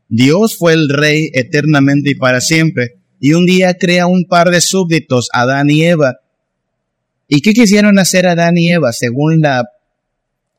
Dios 0.09 0.57
fue 0.59 0.75
el 0.75 0.91
rey 0.91 1.31
eternamente 1.33 2.11
y 2.11 2.15
para 2.15 2.43
siempre. 2.43 2.97
Y 3.21 3.33
un 3.33 3.47
día 3.47 3.75
crea 3.79 4.07
un 4.07 4.27
par 4.27 4.51
de 4.51 4.61
súbditos, 4.61 5.31
Adán 5.33 5.71
y 5.71 5.83
Eva. 5.83 6.17
¿Y 7.27 7.41
qué 7.41 7.55
quisieron 7.55 7.99
hacer 7.99 8.27
Adán 8.27 8.59
y 8.59 8.71
Eva? 8.71 8.93
Según 8.93 9.41
la 9.41 9.65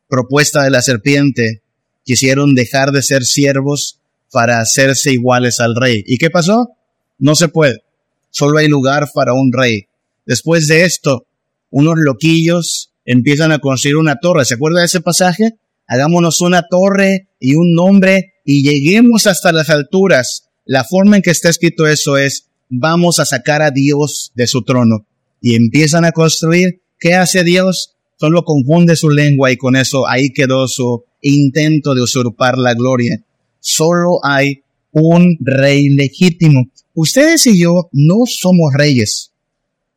propuesta 0.07 0.63
de 0.63 0.69
la 0.69 0.81
serpiente, 0.81 1.61
quisieron 2.03 2.53
dejar 2.53 2.91
de 2.91 3.01
ser 3.01 3.23
siervos 3.23 3.99
para 4.31 4.59
hacerse 4.59 5.11
iguales 5.11 5.59
al 5.59 5.75
rey. 5.75 6.03
¿Y 6.05 6.17
qué 6.17 6.29
pasó? 6.29 6.69
No 7.17 7.35
se 7.35 7.47
puede. 7.47 7.83
Solo 8.29 8.57
hay 8.57 8.67
lugar 8.67 9.09
para 9.13 9.33
un 9.33 9.51
rey. 9.53 9.87
Después 10.25 10.67
de 10.67 10.83
esto, 10.83 11.25
unos 11.69 11.95
loquillos 11.97 12.91
empiezan 13.05 13.51
a 13.51 13.59
construir 13.59 13.97
una 13.97 14.17
torre. 14.17 14.45
¿Se 14.45 14.55
acuerda 14.55 14.79
de 14.79 14.87
ese 14.87 15.01
pasaje? 15.01 15.57
Hagámonos 15.87 16.41
una 16.41 16.63
torre 16.69 17.29
y 17.39 17.55
un 17.55 17.73
nombre 17.73 18.33
y 18.43 18.63
lleguemos 18.63 19.27
hasta 19.27 19.51
las 19.51 19.69
alturas. 19.69 20.49
La 20.65 20.83
forma 20.83 21.17
en 21.17 21.21
que 21.21 21.31
está 21.31 21.49
escrito 21.49 21.87
eso 21.87 22.17
es, 22.17 22.47
vamos 22.69 23.19
a 23.19 23.25
sacar 23.25 23.61
a 23.61 23.71
Dios 23.71 24.31
de 24.35 24.47
su 24.47 24.63
trono. 24.63 25.05
Y 25.41 25.55
empiezan 25.55 26.05
a 26.05 26.11
construir. 26.11 26.81
¿Qué 26.97 27.13
hace 27.13 27.43
Dios? 27.43 27.94
Solo 28.17 28.43
confunde 28.43 28.95
su 28.95 29.09
lengua 29.09 29.51
y 29.51 29.57
con 29.57 29.75
eso 29.75 30.07
ahí 30.07 30.31
quedó 30.31 30.67
su 30.67 31.03
intento 31.21 31.93
de 31.93 32.01
usurpar 32.01 32.57
la 32.57 32.73
gloria. 32.73 33.23
Solo 33.59 34.19
hay 34.23 34.63
un 34.91 35.37
rey 35.41 35.89
legítimo. 35.89 36.69
Ustedes 36.93 37.45
y 37.47 37.59
yo 37.59 37.89
no 37.91 38.23
somos 38.25 38.73
reyes, 38.73 39.31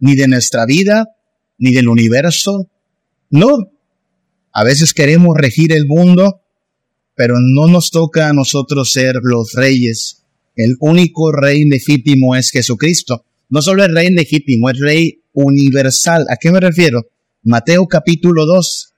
ni 0.00 0.16
de 0.16 0.26
nuestra 0.26 0.66
vida, 0.66 1.07
ni 1.59 1.72
del 1.72 1.88
universo, 1.88 2.68
no, 3.31 3.70
a 4.52 4.64
veces 4.64 4.94
queremos 4.94 5.37
regir 5.37 5.72
el 5.72 5.87
mundo, 5.87 6.40
pero 7.14 7.35
no 7.38 7.68
nos 7.68 7.90
toca 7.90 8.28
a 8.28 8.33
nosotros 8.33 8.90
ser 8.90 9.16
los 9.22 9.52
reyes. 9.52 10.24
El 10.57 10.76
único 10.81 11.31
rey 11.31 11.64
legítimo 11.64 12.35
es 12.35 12.50
Jesucristo. 12.50 13.24
No 13.50 13.61
solo 13.61 13.85
es 13.85 13.92
rey 13.92 14.11
legítimo, 14.11 14.70
es 14.70 14.78
rey 14.81 15.20
universal. 15.33 16.26
¿A 16.31 16.37
qué 16.37 16.50
me 16.50 16.61
refiero? 16.61 17.07
Mateo 17.44 17.87
capítulo 17.87 18.46
2. 18.46 18.94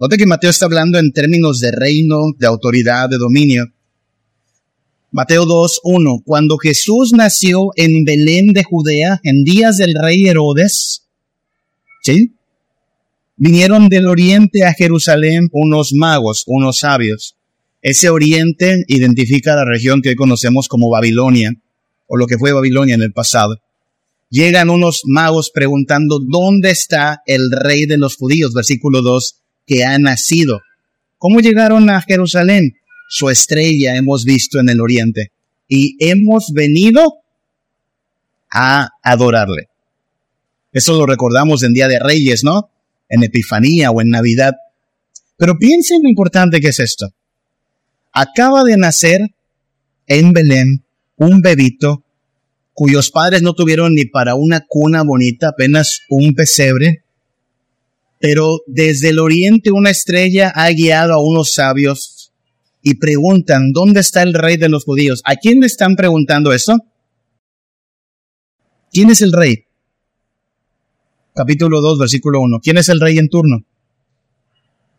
Note 0.00 0.16
que 0.16 0.26
Mateo 0.26 0.50
está 0.50 0.66
hablando 0.66 0.98
en 0.98 1.12
términos 1.12 1.60
de 1.60 1.70
reino, 1.70 2.32
de 2.36 2.46
autoridad, 2.46 3.08
de 3.08 3.18
dominio. 3.18 3.66
Mateo 5.12 5.46
2, 5.46 5.80
1. 5.84 6.22
Cuando 6.24 6.58
Jesús 6.58 7.12
nació 7.12 7.70
en 7.76 8.04
Belén 8.04 8.48
de 8.48 8.64
Judea, 8.64 9.20
en 9.22 9.44
días 9.44 9.76
del 9.76 9.94
rey 9.94 10.26
Herodes, 10.26 11.06
¿sí? 12.02 12.34
Vinieron 13.36 13.88
del 13.88 14.08
oriente 14.08 14.64
a 14.64 14.74
Jerusalén 14.74 15.48
unos 15.52 15.92
magos, 15.92 16.42
unos 16.48 16.80
sabios. 16.80 17.36
Ese 17.80 18.10
oriente 18.10 18.84
identifica 18.88 19.54
la 19.54 19.64
región 19.64 20.02
que 20.02 20.08
hoy 20.08 20.16
conocemos 20.16 20.66
como 20.66 20.90
Babilonia, 20.90 21.52
o 22.08 22.16
lo 22.16 22.26
que 22.26 22.38
fue 22.38 22.52
Babilonia 22.52 22.96
en 22.96 23.02
el 23.02 23.12
pasado. 23.12 23.60
Llegan 24.34 24.68
unos 24.68 25.02
magos 25.04 25.52
preguntando 25.54 26.18
dónde 26.18 26.72
está 26.72 27.22
el 27.24 27.52
rey 27.52 27.86
de 27.86 27.98
los 27.98 28.16
judíos, 28.16 28.52
versículo 28.52 29.00
2, 29.00 29.36
que 29.64 29.84
ha 29.84 29.96
nacido. 30.00 30.60
¿Cómo 31.18 31.38
llegaron 31.38 31.88
a 31.88 32.02
Jerusalén? 32.02 32.74
Su 33.08 33.30
estrella 33.30 33.94
hemos 33.94 34.24
visto 34.24 34.58
en 34.58 34.70
el 34.70 34.80
oriente 34.80 35.30
y 35.68 35.96
hemos 36.00 36.50
venido 36.52 37.04
a 38.50 38.88
adorarle. 39.04 39.68
Eso 40.72 40.98
lo 40.98 41.06
recordamos 41.06 41.62
en 41.62 41.72
Día 41.72 41.86
de 41.86 42.00
Reyes, 42.00 42.42
¿no? 42.42 42.70
En 43.08 43.22
Epifanía 43.22 43.92
o 43.92 44.00
en 44.00 44.08
Navidad. 44.08 44.54
Pero 45.36 45.60
piensen 45.60 46.02
lo 46.02 46.08
importante 46.08 46.60
que 46.60 46.70
es 46.70 46.80
esto. 46.80 47.14
Acaba 48.12 48.64
de 48.64 48.78
nacer 48.78 49.20
en 50.08 50.32
Belén 50.32 50.84
un 51.14 51.40
bebito 51.40 52.03
cuyos 52.74 53.10
padres 53.10 53.40
no 53.42 53.54
tuvieron 53.54 53.94
ni 53.94 54.04
para 54.04 54.34
una 54.34 54.64
cuna 54.68 55.02
bonita, 55.02 55.48
apenas 55.48 56.00
un 56.10 56.34
pesebre, 56.34 57.04
pero 58.20 58.58
desde 58.66 59.10
el 59.10 59.20
oriente 59.20 59.70
una 59.70 59.90
estrella 59.90 60.52
ha 60.54 60.70
guiado 60.70 61.14
a 61.14 61.22
unos 61.22 61.52
sabios 61.52 62.32
y 62.82 62.96
preguntan, 62.96 63.72
¿dónde 63.72 64.00
está 64.00 64.22
el 64.22 64.34
rey 64.34 64.56
de 64.56 64.68
los 64.68 64.84
judíos? 64.84 65.22
¿A 65.24 65.36
quién 65.36 65.60
le 65.60 65.66
están 65.66 65.96
preguntando 65.96 66.52
eso? 66.52 66.76
¿Quién 68.90 69.10
es 69.10 69.22
el 69.22 69.32
rey? 69.32 69.64
Capítulo 71.34 71.80
2, 71.80 71.98
versículo 71.98 72.40
1. 72.40 72.60
¿Quién 72.62 72.78
es 72.78 72.88
el 72.88 73.00
rey 73.00 73.18
en 73.18 73.28
turno? 73.28 73.64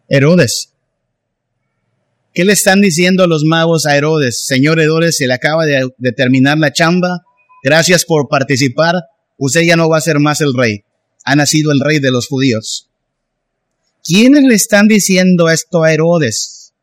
Herodes. 0.09 0.73
¿Qué 2.33 2.43
le 2.43 2.53
están 2.53 2.81
diciendo 2.81 3.27
los 3.27 3.43
magos 3.43 3.85
a 3.85 3.95
Herodes? 3.95 4.45
Señor 4.45 4.79
Herodes, 4.79 5.17
se 5.17 5.27
le 5.27 5.33
acaba 5.33 5.65
de, 5.65 5.89
de 5.97 6.11
terminar 6.11 6.57
la 6.57 6.73
chamba, 6.73 7.24
Gracias 7.65 8.05
por 8.05 8.29
participar. 8.29 8.93
Usted 9.39 9.61
ya 9.61 9.75
no 9.75 9.89
va 9.89 9.97
a 9.97 10.01
ser 10.01 10.19
más 10.19 10.39
el 10.39 10.53
rey. 10.53 10.83
Ha 11.23 11.35
nacido 11.35 11.71
el 11.71 11.79
rey 11.79 11.97
de 11.97 12.11
los 12.11 12.27
judíos. 12.27 12.91
¿Quiénes 14.03 14.43
le 14.43 14.53
están 14.53 14.87
diciendo 14.87 15.49
esto 15.49 15.81
a 15.81 15.91
Herodes? 15.91 16.73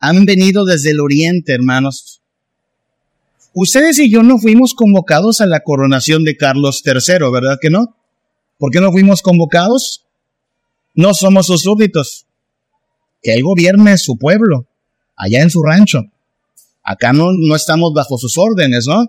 Han 0.00 0.26
venido 0.26 0.66
desde 0.66 0.90
el 0.90 1.00
oriente, 1.00 1.54
hermanos. 1.54 2.20
Ustedes 3.54 3.98
y 3.98 4.10
yo 4.10 4.22
no 4.22 4.38
fuimos 4.38 4.74
convocados 4.74 5.40
a 5.40 5.46
la 5.46 5.60
coronación 5.60 6.22
de 6.24 6.36
Carlos 6.36 6.82
III, 6.84 7.30
¿verdad 7.32 7.56
que 7.58 7.70
no? 7.70 7.96
¿Por 8.58 8.72
qué 8.72 8.82
no 8.82 8.92
fuimos 8.92 9.22
convocados? 9.22 10.04
No 10.92 11.14
somos 11.14 11.46
sus 11.46 11.62
súbditos. 11.62 12.26
Que 13.22 13.32
él 13.32 13.42
gobierne 13.42 13.96
su 13.96 14.18
pueblo, 14.18 14.66
allá 15.16 15.40
en 15.40 15.48
su 15.48 15.62
rancho. 15.62 16.02
Acá 16.82 17.14
no, 17.14 17.28
no 17.32 17.56
estamos 17.56 17.94
bajo 17.94 18.18
sus 18.18 18.36
órdenes, 18.36 18.86
¿no? 18.86 19.08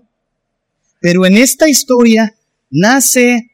Pero 1.00 1.26
en 1.26 1.38
esta 1.38 1.70
historia 1.70 2.36
nace 2.70 3.52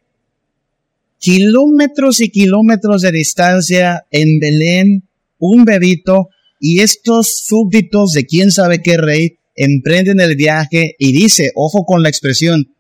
kilómetros 1.20 2.20
y 2.22 2.30
kilómetros 2.30 3.02
de 3.02 3.12
distancia 3.12 4.06
en 4.12 4.40
Belén 4.40 5.04
un 5.38 5.66
bebito 5.66 6.30
y 6.60 6.82
estos 6.82 7.44
súbditos 7.46 8.12
de 8.12 8.26
quién 8.26 8.52
sabe 8.52 8.82
qué 8.82 8.98
rey 8.98 9.38
emprenden 9.56 10.20
el 10.20 10.36
viaje 10.36 10.96
y 10.98 11.12
dice, 11.12 11.52
ojo 11.56 11.86
con 11.86 12.04
la 12.04 12.10
expresión, 12.10 12.74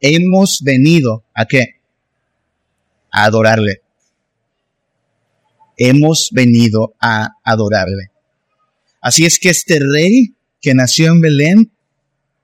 hemos 0.00 0.60
venido 0.62 1.24
a 1.34 1.46
qué? 1.46 1.80
A 3.10 3.24
adorarle. 3.24 3.80
Hemos 5.76 6.28
venido 6.32 6.94
a 7.00 7.30
adorarle. 7.42 8.10
Así 9.00 9.24
es 9.24 9.38
que 9.38 9.48
este 9.48 9.80
rey 9.80 10.34
que 10.60 10.74
nació 10.74 11.08
en 11.12 11.20
Belén 11.20 11.71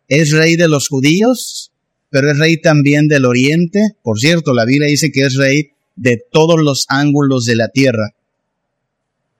es 0.09 0.33
rey 0.33 0.57
de 0.57 0.69
los 0.69 0.89
judíos, 0.89 1.73
pero 2.11 2.31
es 2.31 2.39
rey 2.39 2.61
también 2.61 3.09
del 3.09 3.25
oriente. 3.25 3.81
Por 4.03 4.19
cierto, 4.19 4.55
la 4.55 4.65
Biblia 4.65 4.89
dice 4.89 5.13
que 5.13 5.23
es 5.23 5.35
rey 5.35 5.71
de 5.97 6.21
todos 6.33 6.61
los 6.61 6.87
ángulos 6.89 7.45
de 7.45 7.57
la 7.57 7.69
tierra. 7.69 8.15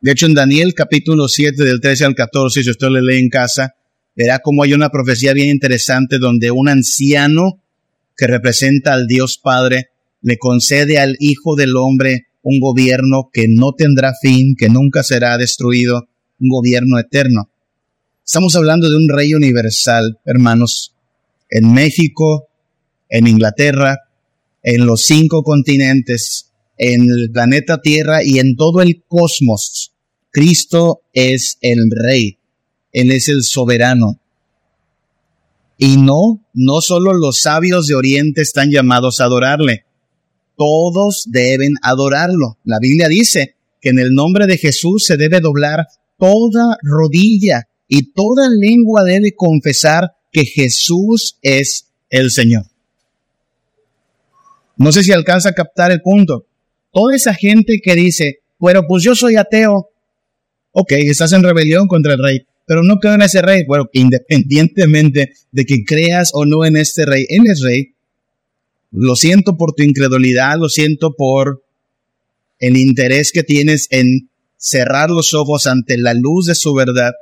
De 0.01 0.13
hecho, 0.13 0.27
en 0.27 0.35
Daniel 0.35 0.75
capítulo 0.75 1.27
7 1.27 1.65
del 1.65 1.81
13 1.81 2.05
al 2.05 2.15
14, 2.15 2.63
si 2.63 2.71
usted 2.71 2.89
le 2.89 3.03
lee 3.03 3.19
en 3.19 3.31
casa, 3.31 3.75
verá 4.15 4.41
cómo 4.41 4.63
hay 4.63 4.75
una 4.75 4.91
profecía 4.91 5.33
bien 5.33 5.49
interesante 5.49 6.19
donde 6.19 6.51
un 6.51 6.69
anciano 6.69 7.61
que 8.17 8.27
representa 8.27 8.93
al 8.93 9.07
Dios 9.07 9.39
Padre 9.39 9.91
le 10.23 10.39
concede 10.39 10.99
al 10.99 11.17
Hijo 11.21 11.57
del 11.57 11.77
Hombre 11.77 12.27
un 12.43 12.61
gobierno 12.61 13.31
que 13.33 13.47
no 13.49 13.73
tendrá 13.73 14.13
fin, 14.21 14.55
que 14.57 14.69
nunca 14.69 15.03
será 15.03 15.39
destruido, 15.39 16.09
un 16.41 16.49
gobierno 16.49 16.99
eterno. 16.99 17.51
Estamos 18.29 18.55
hablando 18.57 18.91
de 18.91 18.97
un 18.99 19.09
rey 19.09 19.33
universal, 19.33 20.21
hermanos. 20.27 20.95
En 21.49 21.73
México, 21.73 22.51
en 23.09 23.27
Inglaterra, 23.27 24.01
en 24.63 24.85
los 24.85 25.05
cinco 25.05 25.43
continentes, 25.43 26.53
en 26.77 27.09
el 27.09 27.31
planeta 27.33 27.81
Tierra 27.81 28.23
y 28.23 28.39
en 28.39 28.55
todo 28.57 28.83
el 28.83 29.03
cosmos. 29.09 29.95
Cristo 30.31 31.01
es 31.15 31.57
el 31.63 31.91
rey. 31.91 32.37
Él 32.93 33.13
es 33.13 33.31
el 33.31 33.43
soberano. 33.45 34.21
Y 35.79 35.97
no, 35.97 36.45
no 36.53 36.83
solo 36.83 37.15
los 37.15 37.41
sabios 37.41 37.87
de 37.87 37.95
Oriente 37.95 38.43
están 38.43 38.71
llamados 38.71 39.21
a 39.21 39.25
adorarle. 39.25 39.87
Todos 40.55 41.25
deben 41.31 41.73
adorarlo. 41.81 42.59
La 42.65 42.77
Biblia 42.79 43.09
dice 43.09 43.57
que 43.81 43.89
en 43.89 43.99
el 43.99 44.11
nombre 44.11 44.47
de 44.47 44.59
Jesús 44.59 45.07
se 45.07 45.17
debe 45.17 45.41
doblar 45.41 45.87
toda 46.19 46.77
rodilla 46.83 47.68
y 47.89 48.13
toda 48.13 48.49
lengua 48.51 49.03
debe 49.03 49.33
confesar 49.35 50.13
que 50.31 50.45
Jesús 50.45 51.39
es 51.43 51.89
el 52.11 52.31
Señor. 52.31 52.65
No 54.77 54.93
sé 54.93 55.03
si 55.03 55.13
alcanza 55.13 55.49
a 55.49 55.55
captar 55.55 55.91
el 55.91 56.03
punto. 56.03 56.47
Toda 56.93 57.17
esa 57.17 57.35
gente 57.35 57.81
que 57.83 57.95
dice, 57.95 58.41
bueno, 58.59 58.83
pues 58.87 59.03
yo 59.03 59.15
soy 59.15 59.37
ateo. 59.37 59.91
Ok, 60.73 60.93
estás 60.93 61.33
en 61.33 61.43
rebelión 61.43 61.89
contra 61.89 62.13
el 62.13 62.23
rey, 62.23 62.47
pero 62.67 62.83
no 62.83 62.99
creo 62.99 63.15
en 63.15 63.23
ese 63.23 63.43
rey. 63.43 63.65
Bueno, 63.67 63.89
independientemente 63.93 65.33
de 65.51 65.65
que 65.65 65.85
creas 65.85 66.31
o 66.35 66.45
no 66.45 66.65
en 66.65 66.77
este 66.77 67.07
rey, 67.07 67.27
él 67.29 67.43
es 67.47 67.63
rey. 67.63 67.95
Lo 68.91 69.17
siento 69.17 69.57
por 69.57 69.73
tu 69.73 69.83
incredulidad, 69.83 70.59
lo 70.59 70.69
siento 70.69 71.15
por 71.17 71.65
el 72.61 72.77
interés 72.77 73.33
que 73.33 73.43
tienes 73.43 73.89
en 73.91 74.31
cerrar 74.57 75.11
los 75.11 75.35
ojos 75.35 75.67
ante 75.67 75.97
la 75.99 76.15
luz 76.15 76.47
de 76.47 76.55
su 76.55 76.75
verdad 76.75 77.13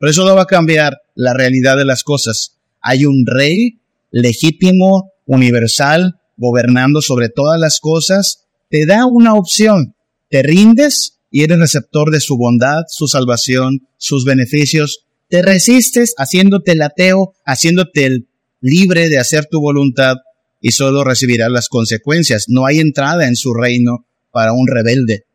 pero 0.00 0.12
eso 0.12 0.24
no 0.24 0.34
va 0.34 0.42
a 0.42 0.46
cambiar 0.46 1.02
la 1.14 1.34
realidad 1.34 1.76
de 1.76 1.84
las 1.84 2.04
cosas. 2.04 2.56
Hay 2.80 3.04
un 3.04 3.26
rey 3.26 3.80
legítimo, 4.10 5.12
universal, 5.26 6.18
gobernando 6.38 7.02
sobre 7.02 7.28
todas 7.28 7.60
las 7.60 7.80
cosas. 7.80 8.46
Te 8.70 8.86
da 8.86 9.04
una 9.04 9.34
opción. 9.34 9.94
Te 10.30 10.42
rindes 10.42 11.18
y 11.30 11.42
eres 11.42 11.58
receptor 11.58 12.10
de 12.10 12.20
su 12.20 12.38
bondad, 12.38 12.84
su 12.88 13.08
salvación, 13.08 13.88
sus 13.98 14.24
beneficios. 14.24 15.04
Te 15.28 15.42
resistes 15.42 16.14
haciéndote 16.16 16.72
el 16.72 16.80
ateo, 16.80 17.34
haciéndote 17.44 18.06
el 18.06 18.26
libre 18.62 19.10
de 19.10 19.18
hacer 19.18 19.48
tu 19.50 19.60
voluntad 19.60 20.16
y 20.62 20.72
solo 20.72 21.04
recibirás 21.04 21.50
las 21.50 21.68
consecuencias. 21.68 22.46
No 22.48 22.64
hay 22.64 22.78
entrada 22.78 23.28
en 23.28 23.36
su 23.36 23.52
reino 23.52 24.06
para 24.32 24.54
un 24.54 24.66
rebelde. 24.66 25.26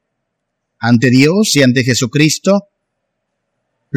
Ante 0.80 1.12
Dios 1.12 1.56
y 1.56 1.62
ante 1.62 1.84
Jesucristo, 1.84 2.68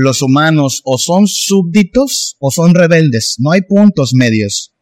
los 0.00 0.22
humanos 0.22 0.80
o 0.84 0.96
son 0.96 1.26
súbditos 1.26 2.36
o 2.38 2.52
son 2.52 2.72
rebeldes. 2.72 3.34
No 3.38 3.50
hay 3.50 3.62
puntos 3.62 4.14
medios. 4.14 4.72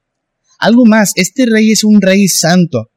Algo 0.59 0.85
más, 0.85 1.13
este 1.15 1.47
rey 1.47 1.71
es 1.71 1.85
un 1.85 2.03
rey 2.03 2.29
santo. 2.29 2.91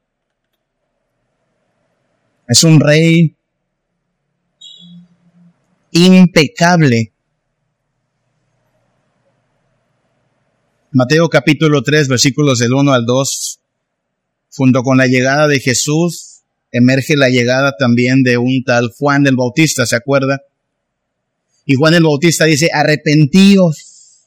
Es 2.45 2.65
un 2.65 2.82
rey 2.82 3.38
impecable. 5.91 7.13
Mateo 10.91 11.29
capítulo 11.29 11.84
3, 11.84 12.10
versículos 12.10 12.60
del 12.60 12.73
1 12.73 12.91
al 12.91 13.05
2. 13.05 13.62
Junto 14.58 14.84
con 14.84 14.97
la 14.97 15.08
llegada 15.08 15.47
de 15.47 15.62
Jesús, 15.62 16.41
emerge 16.69 17.15
la 17.15 17.29
llegada 17.29 17.77
también 17.79 18.23
de 18.23 18.38
un 18.38 18.62
tal 18.65 18.91
Juan 18.97 19.23
del 19.23 19.38
Bautista, 19.38 19.86
¿se 19.86 19.95
acuerda? 19.95 20.41
Y 21.69 21.75
Juan 21.75 21.93
el 21.93 22.01
Bautista 22.01 22.45
dice, 22.45 22.71
arrepentíos, 22.73 24.25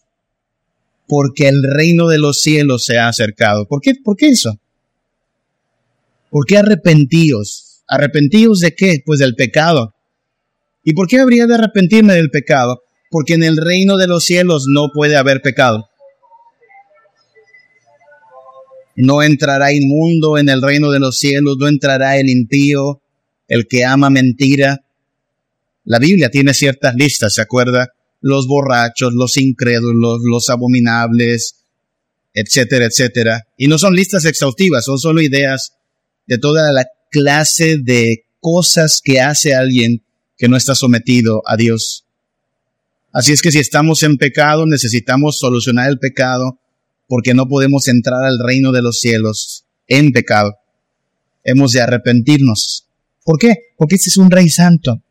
porque 1.08 1.48
el 1.48 1.64
reino 1.64 2.06
de 2.06 2.18
los 2.18 2.40
cielos 2.40 2.84
se 2.84 2.98
ha 2.98 3.08
acercado. 3.08 3.66
¿Por 3.66 3.80
qué, 3.80 3.94
¿Por 3.96 4.16
qué 4.16 4.28
eso? 4.28 4.60
¿Por 6.30 6.46
qué 6.46 6.58
arrepentíos? 6.58 7.82
¿Arrepentíos 7.88 8.60
de 8.60 8.76
qué? 8.76 9.02
Pues 9.04 9.18
del 9.18 9.34
pecado. 9.34 9.92
¿Y 10.84 10.92
por 10.92 11.08
qué 11.08 11.18
habría 11.18 11.48
de 11.48 11.56
arrepentirme 11.56 12.14
del 12.14 12.30
pecado? 12.30 12.84
Porque 13.10 13.34
en 13.34 13.42
el 13.42 13.56
reino 13.56 13.96
de 13.96 14.06
los 14.06 14.24
cielos 14.24 14.66
no 14.72 14.90
puede 14.94 15.16
haber 15.16 15.42
pecado. 15.42 15.88
No 18.94 19.20
entrará 19.20 19.72
inmundo 19.72 20.38
en 20.38 20.48
el 20.48 20.62
reino 20.62 20.92
de 20.92 21.00
los 21.00 21.18
cielos, 21.18 21.56
no 21.58 21.66
entrará 21.66 22.18
el 22.18 22.30
impío, 22.30 23.02
el 23.48 23.66
que 23.66 23.84
ama 23.84 24.10
mentira. 24.10 24.84
La 25.84 25.98
Biblia 25.98 26.30
tiene 26.30 26.54
ciertas 26.54 26.94
listas, 26.94 27.34
¿se 27.34 27.42
acuerda? 27.42 27.88
Los 28.20 28.46
borrachos, 28.46 29.12
los 29.14 29.36
incrédulos, 29.36 30.20
los 30.22 30.48
abominables, 30.48 31.56
etcétera, 32.34 32.86
etcétera. 32.86 33.46
Y 33.56 33.66
no 33.66 33.78
son 33.78 33.94
listas 33.94 34.24
exhaustivas, 34.24 34.84
son 34.84 34.98
solo 34.98 35.20
ideas 35.20 35.72
de 36.26 36.38
toda 36.38 36.72
la 36.72 36.86
clase 37.10 37.78
de 37.78 38.24
cosas 38.40 39.00
que 39.02 39.20
hace 39.20 39.54
alguien 39.54 40.02
que 40.36 40.48
no 40.48 40.56
está 40.56 40.74
sometido 40.74 41.42
a 41.46 41.56
Dios. 41.56 42.04
Así 43.12 43.32
es 43.32 43.42
que 43.42 43.52
si 43.52 43.58
estamos 43.58 44.02
en 44.02 44.16
pecado, 44.16 44.66
necesitamos 44.66 45.38
solucionar 45.38 45.90
el 45.90 45.98
pecado 45.98 46.58
porque 47.06 47.34
no 47.34 47.46
podemos 47.46 47.88
entrar 47.88 48.24
al 48.24 48.38
reino 48.38 48.72
de 48.72 48.82
los 48.82 49.00
cielos 49.00 49.66
en 49.86 50.12
pecado. 50.12 50.54
Hemos 51.44 51.72
de 51.72 51.82
arrepentirnos. 51.82 52.86
¿Por 53.24 53.38
qué? 53.38 53.54
Porque 53.76 53.96
este 53.96 54.08
es 54.08 54.16
un 54.16 54.30
rey 54.30 54.48
santo. 54.48 55.02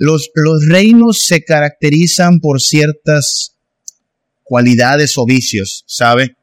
Los, 0.00 0.30
reinos 0.66 1.24
se 1.26 1.44
caracterizan 1.44 2.40
por 2.40 2.62
ciertas 2.62 3.54
cualidades 4.42 5.18
o 5.18 5.26
vicios, 5.26 5.84
¿sabe? 5.86 6.36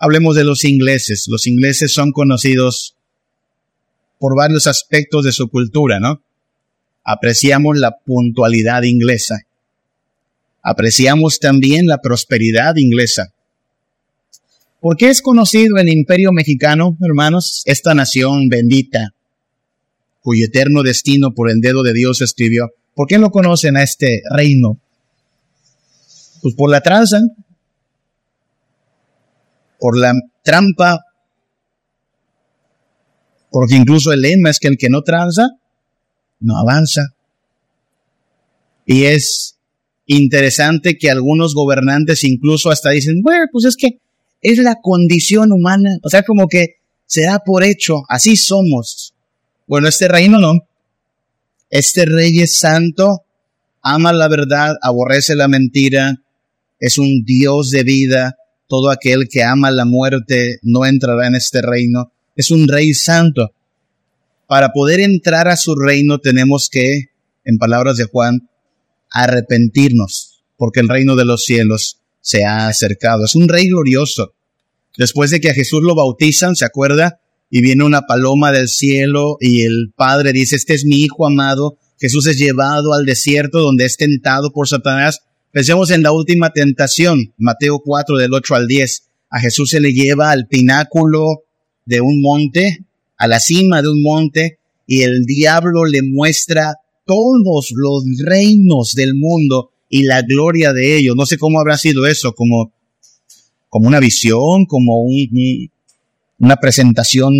Hablemos 0.00 0.34
de 0.34 0.42
los 0.42 0.64
ingleses. 0.64 1.26
Los 1.28 1.46
ingleses 1.46 1.92
son 1.92 2.10
conocidos 2.10 2.96
por 4.18 4.36
varios 4.36 4.66
aspectos 4.66 5.24
de 5.24 5.30
su 5.30 5.48
cultura, 5.48 6.00
¿no? 6.00 6.24
Apreciamos 7.04 7.78
la 7.78 7.98
puntualidad 8.04 8.82
inglesa. 8.82 9.42
Apreciamos 10.60 11.38
también 11.38 11.86
la 11.86 12.00
prosperidad 12.00 12.74
inglesa. 12.74 13.32
¿Por 14.80 14.96
qué 14.96 15.10
es 15.10 15.22
conocido 15.22 15.76
el 15.76 15.88
imperio 15.88 16.32
mexicano, 16.32 16.98
hermanos? 17.00 17.62
Esta 17.64 17.94
nación 17.94 18.48
bendita, 18.48 19.14
cuyo 20.22 20.46
eterno 20.46 20.82
destino 20.82 21.34
por 21.34 21.50
el 21.50 21.60
dedo 21.60 21.82
de 21.82 21.92
Dios 21.92 22.20
escribió. 22.20 22.70
¿Por 22.94 23.06
qué 23.06 23.18
lo 23.18 23.30
conocen 23.30 23.76
a 23.76 23.82
este 23.82 24.22
reino? 24.34 24.78
Pues 26.40 26.54
por 26.54 26.70
la 26.70 26.80
tranza, 26.80 27.20
por 29.78 29.98
la 29.98 30.14
trampa, 30.42 31.00
porque 33.50 33.76
incluso 33.76 34.12
el 34.12 34.22
lema 34.22 34.50
es 34.50 34.58
que 34.58 34.68
el 34.68 34.78
que 34.78 34.88
no 34.88 35.02
tranza, 35.02 35.50
no 36.40 36.56
avanza. 36.56 37.14
Y 38.86 39.04
es 39.04 39.58
interesante 40.06 40.98
que 40.98 41.10
algunos 41.10 41.54
gobernantes 41.54 42.24
incluso 42.24 42.70
hasta 42.70 42.90
dicen, 42.90 43.22
bueno, 43.22 43.46
pues 43.52 43.64
es 43.64 43.76
que 43.76 44.00
es 44.40 44.58
la 44.58 44.76
condición 44.82 45.52
humana, 45.52 45.98
o 46.02 46.08
sea, 46.08 46.22
como 46.24 46.48
que 46.48 46.76
se 47.06 47.22
da 47.22 47.40
por 47.44 47.62
hecho, 47.62 48.02
así 48.08 48.36
somos. 48.36 49.11
Bueno, 49.72 49.88
este 49.88 50.06
reino 50.06 50.38
no. 50.38 50.68
Este 51.70 52.04
rey 52.04 52.40
es 52.40 52.58
santo, 52.58 53.24
ama 53.80 54.12
la 54.12 54.28
verdad, 54.28 54.76
aborrece 54.82 55.34
la 55.34 55.48
mentira, 55.48 56.20
es 56.78 56.98
un 56.98 57.24
Dios 57.24 57.70
de 57.70 57.82
vida, 57.82 58.36
todo 58.66 58.90
aquel 58.90 59.28
que 59.30 59.42
ama 59.42 59.70
la 59.70 59.86
muerte 59.86 60.58
no 60.60 60.84
entrará 60.84 61.26
en 61.26 61.36
este 61.36 61.62
reino. 61.62 62.12
Es 62.36 62.50
un 62.50 62.68
rey 62.68 62.92
santo. 62.92 63.54
Para 64.46 64.74
poder 64.74 65.00
entrar 65.00 65.48
a 65.48 65.56
su 65.56 65.74
reino 65.74 66.18
tenemos 66.18 66.68
que, 66.70 67.06
en 67.46 67.56
palabras 67.56 67.96
de 67.96 68.04
Juan, 68.04 68.50
arrepentirnos, 69.08 70.42
porque 70.58 70.80
el 70.80 70.90
reino 70.90 71.16
de 71.16 71.24
los 71.24 71.46
cielos 71.46 71.98
se 72.20 72.44
ha 72.44 72.68
acercado. 72.68 73.24
Es 73.24 73.34
un 73.34 73.48
rey 73.48 73.68
glorioso. 73.68 74.34
Después 74.98 75.30
de 75.30 75.40
que 75.40 75.48
a 75.48 75.54
Jesús 75.54 75.80
lo 75.82 75.94
bautizan, 75.94 76.56
¿se 76.56 76.66
acuerda? 76.66 77.21
Y 77.52 77.60
viene 77.60 77.84
una 77.84 78.02
paloma 78.02 78.50
del 78.50 78.68
cielo 78.68 79.36
y 79.38 79.62
el 79.62 79.92
Padre 79.94 80.32
dice, 80.32 80.56
este 80.56 80.74
es 80.74 80.84
mi 80.84 81.02
Hijo 81.02 81.24
amado. 81.24 81.78
Jesús 82.00 82.26
es 82.26 82.36
llevado 82.36 82.94
al 82.94 83.06
desierto 83.06 83.60
donde 83.60 83.84
es 83.84 83.96
tentado 83.96 84.50
por 84.52 84.66
Satanás 84.66 85.20
Pensemos 85.52 85.90
en 85.90 86.02
la 86.02 86.12
última 86.12 86.50
tentación, 86.50 87.34
Mateo 87.36 87.82
4 87.84 88.16
del 88.16 88.32
8 88.32 88.54
al 88.54 88.66
10. 88.66 89.02
A 89.28 89.38
Jesús 89.38 89.68
se 89.68 89.80
le 89.80 89.92
lleva 89.92 90.30
al 90.30 90.48
pináculo 90.48 91.42
de 91.84 92.00
un 92.00 92.22
monte, 92.22 92.86
a 93.18 93.26
la 93.26 93.38
cima 93.38 93.82
de 93.82 93.90
un 93.90 94.00
monte, 94.00 94.60
y 94.86 95.02
el 95.02 95.26
diablo 95.26 95.84
le 95.84 96.00
muestra 96.02 96.76
todos 97.04 97.70
los 97.74 98.02
reinos 98.24 98.94
del 98.94 99.14
mundo 99.14 99.72
y 99.90 100.04
la 100.04 100.22
gloria 100.22 100.72
de 100.72 100.96
ellos. 100.96 101.16
No 101.16 101.26
sé 101.26 101.36
cómo 101.36 101.60
habrá 101.60 101.76
sido 101.76 102.06
eso, 102.06 102.32
como, 102.32 102.72
como 103.68 103.88
una 103.88 104.00
visión, 104.00 104.64
como 104.64 105.04
una 106.42 106.56
presentación 106.56 107.32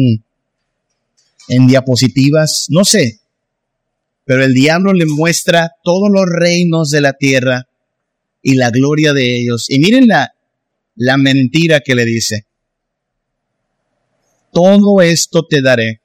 en 1.48 1.66
diapositivas, 1.66 2.66
no 2.70 2.84
sé. 2.84 3.20
Pero 4.24 4.44
el 4.44 4.54
diablo 4.54 4.92
le 4.92 5.06
muestra 5.06 5.72
todos 5.82 6.08
los 6.08 6.24
reinos 6.26 6.90
de 6.90 7.00
la 7.00 7.12
tierra 7.12 7.68
y 8.42 8.54
la 8.54 8.70
gloria 8.70 9.12
de 9.12 9.40
ellos. 9.40 9.68
Y 9.68 9.80
miren 9.80 10.06
la, 10.06 10.32
la 10.94 11.16
mentira 11.16 11.80
que 11.80 11.96
le 11.96 12.04
dice. 12.04 12.46
Todo 14.52 15.02
esto 15.02 15.46
te 15.48 15.62
daré 15.62 16.00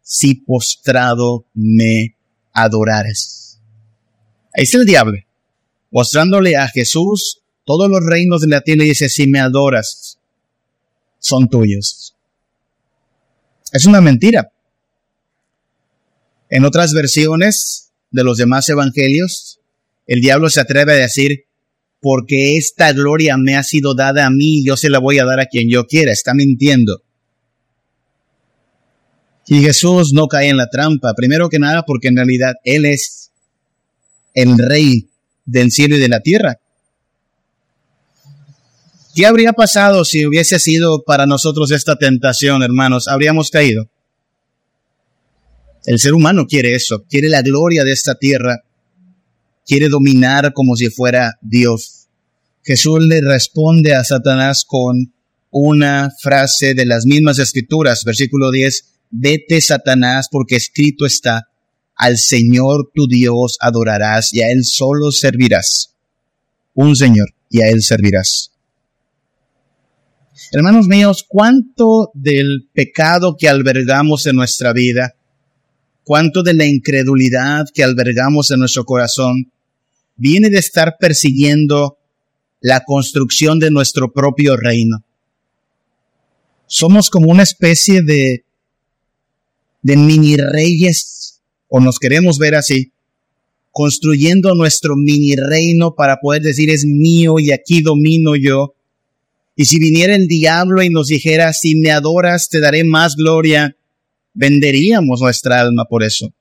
si 0.00 0.36
postrado 0.36 1.44
me 1.52 2.16
adorares. 2.52 3.60
Ahí 4.54 4.64
está 4.64 4.78
el 4.78 4.86
diablo, 4.86 5.18
mostrándole 5.90 6.56
a 6.56 6.66
Jesús 6.68 7.42
todos 7.66 7.90
los 7.90 8.00
reinos 8.02 8.40
de 8.40 8.48
la 8.48 8.62
tierra 8.62 8.84
y 8.84 8.88
dice, 8.88 9.10
si 9.10 9.26
me 9.26 9.38
adoras, 9.38 10.19
son 11.20 11.48
tuyos. 11.48 12.16
Es 13.72 13.84
una 13.84 14.00
mentira. 14.00 14.50
En 16.48 16.64
otras 16.64 16.92
versiones 16.92 17.92
de 18.10 18.24
los 18.24 18.38
demás 18.38 18.68
evangelios, 18.68 19.60
el 20.06 20.20
diablo 20.20 20.50
se 20.50 20.60
atreve 20.60 20.94
a 20.94 20.96
decir, 20.96 21.44
porque 22.00 22.56
esta 22.56 22.92
gloria 22.92 23.36
me 23.36 23.56
ha 23.56 23.62
sido 23.62 23.94
dada 23.94 24.26
a 24.26 24.30
mí, 24.30 24.64
yo 24.64 24.76
se 24.76 24.90
la 24.90 24.98
voy 24.98 25.18
a 25.18 25.24
dar 25.24 25.38
a 25.38 25.46
quien 25.46 25.70
yo 25.70 25.86
quiera. 25.86 26.10
Está 26.10 26.34
mintiendo. 26.34 27.02
Y 29.46 29.62
Jesús 29.62 30.12
no 30.12 30.26
cae 30.26 30.48
en 30.48 30.56
la 30.56 30.68
trampa, 30.68 31.12
primero 31.14 31.48
que 31.48 31.58
nada 31.58 31.84
porque 31.84 32.08
en 32.08 32.16
realidad 32.16 32.54
Él 32.64 32.84
es 32.86 33.32
el 34.34 34.56
rey 34.58 35.10
del 35.44 35.72
cielo 35.72 35.96
y 35.96 35.98
de 35.98 36.08
la 36.08 36.20
tierra. 36.20 36.59
¿Qué 39.14 39.26
habría 39.26 39.52
pasado 39.52 40.04
si 40.04 40.26
hubiese 40.26 40.58
sido 40.58 41.02
para 41.04 41.26
nosotros 41.26 41.70
esta 41.70 41.96
tentación, 41.96 42.62
hermanos? 42.62 43.08
Habríamos 43.08 43.50
caído. 43.50 43.90
El 45.84 45.98
ser 45.98 46.14
humano 46.14 46.46
quiere 46.46 46.74
eso, 46.74 47.04
quiere 47.08 47.28
la 47.28 47.42
gloria 47.42 47.84
de 47.84 47.92
esta 47.92 48.14
tierra 48.14 48.62
quiere 49.70 49.88
dominar 49.88 50.52
como 50.52 50.74
si 50.74 50.90
fuera 50.90 51.38
Dios. 51.40 52.08
Jesús 52.64 53.04
le 53.06 53.20
responde 53.20 53.94
a 53.94 54.02
Satanás 54.02 54.64
con 54.66 55.14
una 55.50 56.10
frase 56.20 56.74
de 56.74 56.86
las 56.86 57.06
mismas 57.06 57.38
escrituras, 57.38 58.02
versículo 58.04 58.50
10, 58.50 58.84
vete 59.10 59.60
Satanás 59.60 60.26
porque 60.28 60.56
escrito 60.56 61.06
está, 61.06 61.48
al 61.94 62.18
Señor 62.18 62.90
tu 62.92 63.06
Dios 63.06 63.58
adorarás 63.60 64.32
y 64.32 64.42
a 64.42 64.50
Él 64.50 64.64
solo 64.64 65.12
servirás. 65.12 65.94
Un 66.74 66.96
Señor 66.96 67.32
y 67.48 67.62
a 67.62 67.68
Él 67.68 67.82
servirás. 67.84 68.50
Hermanos 70.52 70.86
míos, 70.86 71.24
¿cuánto 71.28 72.10
del 72.14 72.68
pecado 72.72 73.36
que 73.38 73.48
albergamos 73.48 74.26
en 74.26 74.36
nuestra 74.36 74.72
vida, 74.72 75.14
cuánto 76.04 76.42
de 76.42 76.54
la 76.54 76.64
incredulidad 76.64 77.66
que 77.72 77.84
albergamos 77.84 78.50
en 78.50 78.58
nuestro 78.58 78.84
corazón, 78.84 79.52
viene 80.16 80.50
de 80.50 80.58
estar 80.58 80.96
persiguiendo 80.98 81.98
la 82.60 82.84
construcción 82.84 83.58
de 83.58 83.70
nuestro 83.70 84.12
propio 84.12 84.56
reino. 84.56 85.04
Somos 86.66 87.10
como 87.10 87.30
una 87.30 87.42
especie 87.42 88.02
de, 88.02 88.44
de 89.82 89.96
mini 89.96 90.36
reyes, 90.36 91.40
o 91.68 91.80
nos 91.80 91.98
queremos 91.98 92.38
ver 92.38 92.54
así, 92.54 92.92
construyendo 93.72 94.54
nuestro 94.54 94.94
mini 94.96 95.36
reino 95.36 95.94
para 95.94 96.18
poder 96.20 96.42
decir 96.42 96.70
es 96.70 96.84
mío 96.84 97.38
y 97.38 97.52
aquí 97.52 97.82
domino 97.82 98.36
yo. 98.36 98.74
Y 99.60 99.66
si 99.66 99.78
viniera 99.78 100.14
el 100.16 100.26
diablo 100.26 100.82
y 100.82 100.88
nos 100.88 101.08
dijera, 101.08 101.52
si 101.52 101.74
me 101.74 101.90
adoras, 101.90 102.48
te 102.48 102.60
daré 102.60 102.82
más 102.82 103.14
gloria, 103.14 103.76
venderíamos 104.32 105.20
nuestra 105.20 105.60
alma 105.60 105.84
por 105.84 106.02
eso. 106.02 106.32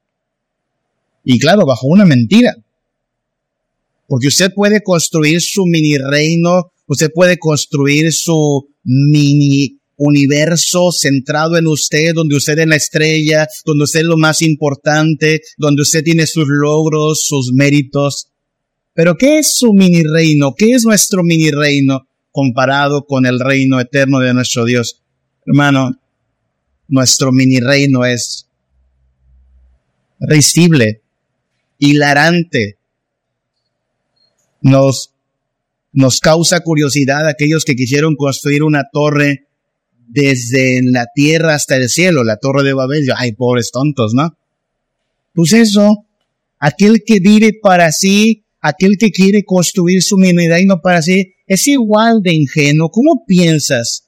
Y 1.25 1.37
claro, 1.37 1.65
bajo 1.65 1.87
una 1.87 2.05
mentira. 2.05 2.55
Porque 4.07 4.27
usted 4.27 4.53
puede 4.55 4.81
construir 4.81 5.41
su 5.41 5.65
mini 5.65 5.97
reino, 5.97 6.71
usted 6.87 7.11
puede 7.13 7.37
construir 7.37 8.13
su 8.13 8.69
mini 8.85 9.81
universo 9.97 10.89
centrado 10.93 11.57
en 11.57 11.67
usted, 11.67 12.13
donde 12.13 12.37
usted 12.37 12.57
es 12.57 12.67
la 12.67 12.77
estrella, 12.77 13.47
donde 13.65 13.83
usted 13.83 13.99
es 13.99 14.05
lo 14.05 14.17
más 14.17 14.41
importante, 14.41 15.41
donde 15.57 15.81
usted 15.81 16.05
tiene 16.05 16.25
sus 16.25 16.45
logros, 16.47 17.25
sus 17.25 17.51
méritos. 17.51 18.29
Pero 18.93 19.17
¿qué 19.17 19.39
es 19.39 19.57
su 19.57 19.73
mini 19.73 20.03
reino? 20.03 20.53
¿Qué 20.57 20.71
es 20.71 20.85
nuestro 20.85 21.21
mini 21.21 21.51
reino 21.51 22.05
comparado 22.31 23.05
con 23.05 23.25
el 23.25 23.39
reino 23.39 23.79
eterno 23.79 24.19
de 24.19 24.33
nuestro 24.33 24.65
Dios? 24.65 25.01
Hermano, 25.45 25.99
nuestro 26.87 27.31
mini 27.31 27.59
reino 27.59 28.05
es 28.05 28.47
risible, 30.19 31.01
hilarante. 31.77 32.77
Nos, 34.61 35.13
nos 35.93 36.19
causa 36.19 36.59
curiosidad 36.61 37.27
aquellos 37.27 37.63
que 37.63 37.75
quisieron 37.75 38.15
construir 38.15 38.63
una 38.63 38.89
torre 38.91 39.47
desde 40.07 40.81
la 40.83 41.07
tierra 41.13 41.55
hasta 41.55 41.77
el 41.77 41.87
cielo, 41.87 42.23
la 42.23 42.37
torre 42.37 42.63
de 42.63 42.73
Babel. 42.73 43.07
Ay, 43.15 43.33
pobres 43.33 43.71
tontos, 43.71 44.13
¿no? 44.13 44.35
Pues 45.33 45.53
eso, 45.53 46.05
aquel 46.59 47.03
que 47.05 47.19
vive 47.19 47.53
para 47.61 47.91
sí, 47.91 48.43
aquel 48.61 48.97
que 48.97 49.11
quiere 49.11 49.43
construir 49.43 50.03
su 50.03 50.17
mini 50.17 50.47
reino 50.47 50.81
para 50.81 51.01
sí, 51.01 51.33
es 51.47 51.67
igual 51.67 52.21
de 52.21 52.33
ingenuo. 52.33 52.89
¿Cómo 52.89 53.23
piensas? 53.25 54.05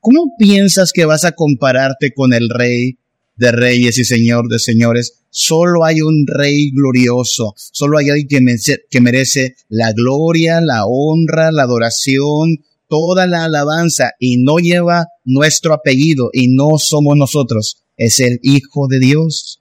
¿Cómo 0.00 0.36
piensas 0.38 0.92
que 0.92 1.04
vas 1.04 1.24
a 1.24 1.32
compararte 1.32 2.12
con 2.12 2.32
el 2.32 2.50
rey 2.50 2.98
de 3.36 3.52
reyes 3.52 3.98
y 3.98 4.04
señor 4.04 4.48
de 4.48 4.58
señores? 4.58 5.20
Solo 5.30 5.84
hay 5.84 6.00
un 6.00 6.26
rey 6.26 6.70
glorioso, 6.70 7.54
solo 7.56 7.98
hay 7.98 8.10
alguien 8.10 8.28
que 8.28 8.40
merece, 8.40 8.84
que 8.90 9.00
merece 9.00 9.56
la 9.68 9.92
gloria, 9.92 10.60
la 10.60 10.84
honra, 10.86 11.50
la 11.50 11.62
adoración, 11.62 12.58
toda 12.88 13.26
la 13.26 13.44
alabanza 13.44 14.12
y 14.20 14.36
no 14.36 14.58
lleva 14.58 15.06
nuestro 15.24 15.74
apellido 15.74 16.30
y 16.32 16.48
no 16.48 16.78
somos 16.78 17.16
nosotros, 17.16 17.82
es 17.96 18.20
el 18.20 18.38
Hijo 18.42 18.86
de 18.88 19.00
Dios. 19.00 19.60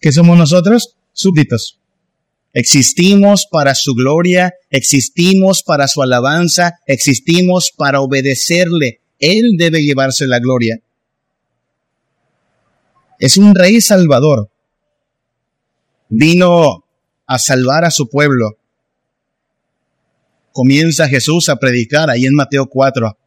¿Qué 0.00 0.12
somos 0.12 0.38
nosotros? 0.38 0.96
Súbditos. 1.12 1.78
Existimos 2.52 3.46
para 3.50 3.74
su 3.74 3.94
gloria, 3.94 4.54
existimos 4.70 5.62
para 5.62 5.88
su 5.88 6.02
alabanza, 6.02 6.78
existimos 6.86 7.72
para 7.76 8.00
obedecerle. 8.00 9.00
Él 9.18 9.56
debe 9.58 9.82
llevarse 9.82 10.26
la 10.26 10.38
gloria. 10.38 10.80
Es 13.18 13.36
un 13.36 13.54
rey 13.54 13.80
salvador. 13.80 14.50
Vino 16.08 16.84
a 17.26 17.38
salvar 17.38 17.84
a 17.84 17.90
su 17.90 18.08
pueblo 18.08 18.56
comienza 20.56 21.06
Jesús 21.06 21.50
a 21.50 21.56
predicar 21.56 22.08
ahí 22.08 22.24
en 22.24 22.32
Mateo 22.32 22.66
4, 22.66 23.18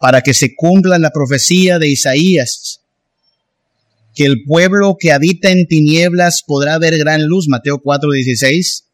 para 0.00 0.22
que 0.22 0.32
se 0.32 0.54
cumpla 0.56 0.98
la 0.98 1.10
profecía 1.10 1.78
de 1.78 1.90
Isaías, 1.90 2.80
que 4.16 4.24
el 4.24 4.42
pueblo 4.44 4.96
que 4.98 5.12
habita 5.12 5.50
en 5.50 5.66
tinieblas 5.66 6.42
podrá 6.44 6.78
ver 6.78 6.98
gran 6.98 7.26
luz, 7.26 7.46
Mateo 7.48 7.80
4, 7.80 8.10
16, 8.10 8.86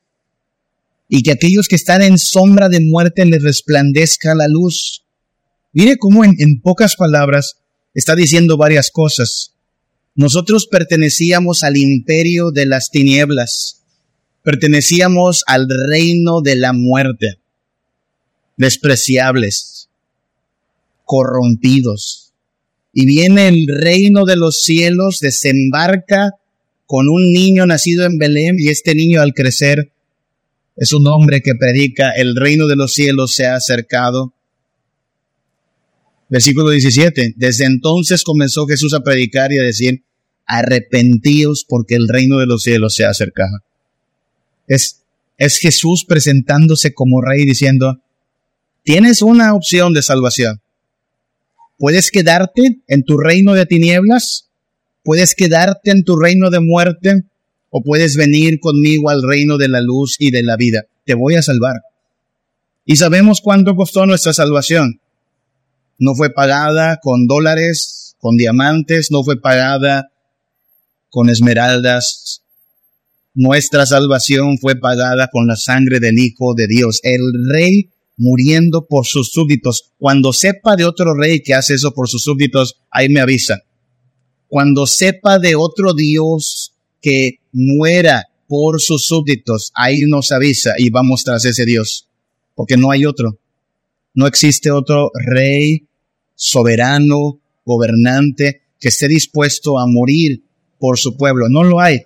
y 1.08 1.22
que 1.22 1.32
aquellos 1.32 1.68
que 1.68 1.76
están 1.76 2.02
en 2.02 2.18
sombra 2.18 2.68
de 2.68 2.80
muerte 2.80 3.24
les 3.24 3.42
resplandezca 3.42 4.34
la 4.34 4.48
luz. 4.48 5.04
Mire 5.72 5.96
cómo 5.96 6.24
en, 6.24 6.34
en 6.38 6.60
pocas 6.60 6.96
palabras 6.96 7.54
está 7.94 8.14
diciendo 8.14 8.58
varias 8.58 8.90
cosas. 8.90 9.54
Nosotros 10.14 10.66
pertenecíamos 10.66 11.62
al 11.62 11.78
imperio 11.78 12.50
de 12.50 12.66
las 12.66 12.90
tinieblas 12.90 13.82
pertenecíamos 14.42 15.44
al 15.46 15.68
reino 15.68 16.40
de 16.40 16.56
la 16.56 16.72
muerte, 16.72 17.38
despreciables, 18.56 19.88
corrompidos. 21.04 22.21
Y 22.92 23.06
viene 23.06 23.48
el 23.48 23.66
reino 23.66 24.24
de 24.24 24.36
los 24.36 24.62
cielos, 24.62 25.20
desembarca 25.20 26.32
con 26.86 27.08
un 27.08 27.32
niño 27.32 27.66
nacido 27.66 28.04
en 28.04 28.18
Belén 28.18 28.56
y 28.58 28.68
este 28.68 28.94
niño 28.94 29.22
al 29.22 29.32
crecer 29.32 29.92
es 30.76 30.92
un 30.92 31.06
hombre 31.06 31.42
que 31.42 31.54
predica, 31.54 32.12
el 32.12 32.34
reino 32.34 32.66
de 32.66 32.76
los 32.76 32.94
cielos 32.94 33.34
se 33.34 33.46
ha 33.46 33.56
acercado. 33.56 34.32
Versículo 36.28 36.70
17. 36.70 37.34
Desde 37.36 37.66
entonces 37.66 38.24
comenzó 38.24 38.66
Jesús 38.66 38.94
a 38.94 39.02
predicar 39.02 39.52
y 39.52 39.58
a 39.58 39.62
decir, 39.62 40.02
arrepentíos 40.46 41.64
porque 41.68 41.94
el 41.94 42.08
reino 42.08 42.38
de 42.38 42.46
los 42.46 42.62
cielos 42.62 42.94
se 42.94 43.04
ha 43.04 43.10
acercado. 43.10 43.58
Es, 44.66 45.02
es 45.36 45.58
Jesús 45.58 46.06
presentándose 46.06 46.94
como 46.94 47.20
rey 47.20 47.44
diciendo, 47.44 48.00
tienes 48.82 49.20
una 49.20 49.54
opción 49.54 49.92
de 49.92 50.02
salvación. 50.02 50.61
Puedes 51.82 52.12
quedarte 52.12 52.78
en 52.86 53.02
tu 53.02 53.18
reino 53.18 53.54
de 53.54 53.66
tinieblas, 53.66 54.48
puedes 55.02 55.34
quedarte 55.34 55.90
en 55.90 56.04
tu 56.04 56.16
reino 56.16 56.48
de 56.48 56.60
muerte, 56.60 57.24
o 57.70 57.82
puedes 57.82 58.14
venir 58.14 58.60
conmigo 58.60 59.10
al 59.10 59.20
reino 59.20 59.58
de 59.58 59.68
la 59.68 59.80
luz 59.80 60.14
y 60.20 60.30
de 60.30 60.44
la 60.44 60.56
vida. 60.56 60.84
Te 61.04 61.14
voy 61.14 61.34
a 61.34 61.42
salvar. 61.42 61.82
Y 62.84 62.94
sabemos 62.94 63.40
cuánto 63.40 63.74
costó 63.74 64.06
nuestra 64.06 64.32
salvación. 64.32 65.00
No 65.98 66.14
fue 66.14 66.30
pagada 66.30 67.00
con 67.02 67.26
dólares, 67.26 68.14
con 68.20 68.36
diamantes, 68.36 69.10
no 69.10 69.24
fue 69.24 69.40
pagada 69.40 70.12
con 71.10 71.30
esmeraldas, 71.30 72.42
nuestra 73.34 73.86
salvación 73.86 74.56
fue 74.58 74.76
pagada 74.76 75.30
con 75.32 75.48
la 75.48 75.56
sangre 75.56 75.98
del 75.98 76.16
Hijo 76.20 76.54
de 76.54 76.68
Dios, 76.68 77.00
el 77.02 77.22
Rey 77.50 77.90
muriendo 78.16 78.86
por 78.86 79.06
sus 79.06 79.30
súbditos. 79.30 79.92
Cuando 79.98 80.32
sepa 80.32 80.76
de 80.76 80.84
otro 80.84 81.14
rey 81.14 81.40
que 81.40 81.54
hace 81.54 81.74
eso 81.74 81.92
por 81.92 82.08
sus 82.08 82.22
súbditos, 82.22 82.80
ahí 82.90 83.08
me 83.08 83.20
avisa. 83.20 83.62
Cuando 84.48 84.86
sepa 84.86 85.38
de 85.38 85.54
otro 85.56 85.94
Dios 85.94 86.74
que 87.00 87.40
muera 87.52 88.28
por 88.46 88.80
sus 88.80 89.06
súbditos, 89.06 89.72
ahí 89.74 90.02
nos 90.02 90.30
avisa 90.30 90.74
y 90.76 90.90
vamos 90.90 91.24
tras 91.24 91.44
ese 91.44 91.64
Dios, 91.64 92.08
porque 92.54 92.76
no 92.76 92.90
hay 92.90 93.06
otro. 93.06 93.38
No 94.14 94.26
existe 94.26 94.70
otro 94.70 95.10
rey 95.14 95.86
soberano, 96.34 97.40
gobernante, 97.64 98.62
que 98.78 98.88
esté 98.88 99.08
dispuesto 99.08 99.78
a 99.78 99.86
morir 99.86 100.44
por 100.78 100.98
su 100.98 101.16
pueblo. 101.16 101.48
No 101.48 101.62
lo 101.62 101.80
hay. 101.80 102.02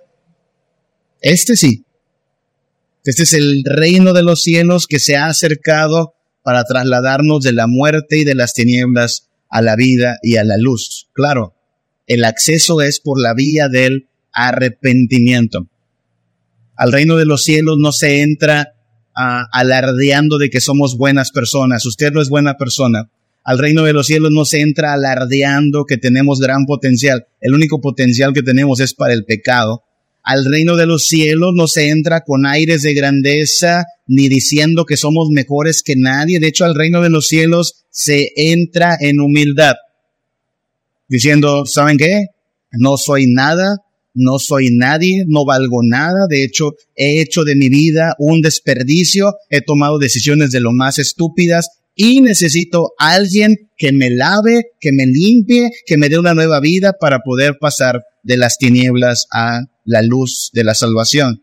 Este 1.19 1.55
sí. 1.55 1.83
Este 3.07 3.23
es 3.23 3.33
el 3.33 3.63
reino 3.63 4.11
de 4.11 4.21
los 4.21 4.41
cielos 4.41 4.85
que 4.85 4.99
se 4.99 5.15
ha 5.15 5.27
acercado 5.27 6.15
para 6.43 6.65
trasladarnos 6.65 7.41
de 7.41 7.53
la 7.53 7.65
muerte 7.65 8.17
y 8.17 8.25
de 8.25 8.35
las 8.35 8.53
tinieblas 8.53 9.29
a 9.49 9.61
la 9.61 9.77
vida 9.77 10.17
y 10.21 10.35
a 10.35 10.43
la 10.43 10.57
luz. 10.57 11.07
Claro, 11.13 11.55
el 12.05 12.25
acceso 12.25 12.81
es 12.81 12.99
por 12.99 13.21
la 13.21 13.33
vía 13.33 13.69
del 13.69 14.09
arrepentimiento. 14.33 15.69
Al 16.75 16.91
reino 16.91 17.15
de 17.15 17.25
los 17.25 17.45
cielos 17.45 17.77
no 17.79 17.93
se 17.93 18.23
entra 18.23 18.73
ah, 19.15 19.45
alardeando 19.53 20.37
de 20.37 20.49
que 20.49 20.59
somos 20.59 20.97
buenas 20.97 21.31
personas. 21.31 21.85
Usted 21.85 22.11
no 22.11 22.21
es 22.21 22.27
buena 22.27 22.57
persona. 22.57 23.09
Al 23.45 23.57
reino 23.57 23.83
de 23.83 23.93
los 23.93 24.07
cielos 24.07 24.31
no 24.33 24.43
se 24.43 24.59
entra 24.59 24.91
alardeando 24.91 25.85
que 25.85 25.95
tenemos 25.95 26.41
gran 26.41 26.65
potencial. 26.65 27.25
El 27.39 27.53
único 27.53 27.79
potencial 27.79 28.33
que 28.33 28.43
tenemos 28.43 28.81
es 28.81 28.93
para 28.93 29.13
el 29.13 29.23
pecado 29.23 29.86
al 30.27 30.43
reino 30.43 30.75
de 30.75 30.85
los 30.85 31.07
cielos 31.07 31.53
no 31.55 31.67
se 31.67 31.87
entra 31.87 32.25
con 32.25 32.45
aires 32.45 32.81
de 32.81 32.93
grandeza 32.93 33.85
ni 34.07 34.27
diciendo 34.27 34.83
que 34.85 34.97
somos 34.97 35.29
mejores 35.31 35.81
que 35.83 35.95
nadie. 35.95 36.41
De 36.41 36.47
hecho, 36.47 36.65
al 36.65 36.75
reino 36.75 37.01
de 37.01 37.09
los 37.09 37.27
cielos 37.27 37.85
se 37.91 38.33
entra 38.35 38.97
en 38.99 39.21
humildad, 39.21 39.75
diciendo, 41.07 41.65
¿saben 41.65 41.97
qué? 41.97 42.25
No 42.73 42.97
soy 42.97 43.27
nada, 43.27 43.77
no 44.13 44.37
soy 44.37 44.67
nadie, 44.69 45.23
no 45.25 45.45
valgo 45.45 45.79
nada. 45.81 46.27
De 46.29 46.43
hecho, 46.43 46.73
he 46.97 47.21
hecho 47.21 47.45
de 47.45 47.55
mi 47.55 47.69
vida 47.69 48.13
un 48.19 48.41
desperdicio, 48.41 49.33
he 49.49 49.61
tomado 49.61 49.97
decisiones 49.97 50.51
de 50.51 50.59
lo 50.59 50.73
más 50.73 50.99
estúpidas 50.99 51.69
y 51.95 52.19
necesito 52.19 52.91
a 52.99 53.13
alguien 53.13 53.69
que 53.77 53.93
me 53.93 54.09
lave, 54.09 54.71
que 54.81 54.91
me 54.91 55.05
limpie, 55.05 55.69
que 55.85 55.95
me 55.95 56.09
dé 56.09 56.19
una 56.19 56.33
nueva 56.33 56.59
vida 56.59 56.97
para 56.99 57.19
poder 57.19 57.59
pasar 57.61 58.03
de 58.23 58.35
las 58.35 58.57
tinieblas 58.57 59.25
a 59.31 59.61
la 59.87 60.03
luz 60.03 60.51
de 60.53 60.63
la 60.63 60.75
salvación. 60.75 61.41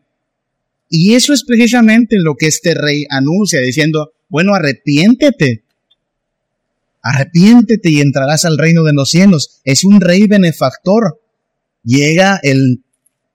Y 0.89 1.15
eso 1.15 1.33
es 1.33 1.43
precisamente 1.45 2.17
lo 2.19 2.37
que 2.37 2.47
este 2.47 2.75
rey 2.75 3.05
anuncia, 3.11 3.61
diciendo, 3.61 4.13
bueno, 4.29 4.55
arrepiéntete, 4.55 5.65
arrepiéntete 7.03 7.91
y 7.91 8.01
entrarás 8.01 8.45
al 8.45 8.59
reino 8.59 8.85
de 8.85 8.93
los 8.93 9.11
cielos. 9.11 9.61
Es 9.65 9.83
un 9.83 10.01
rey 10.01 10.29
benefactor. 10.29 11.21
Llega 11.83 12.39
el 12.43 12.85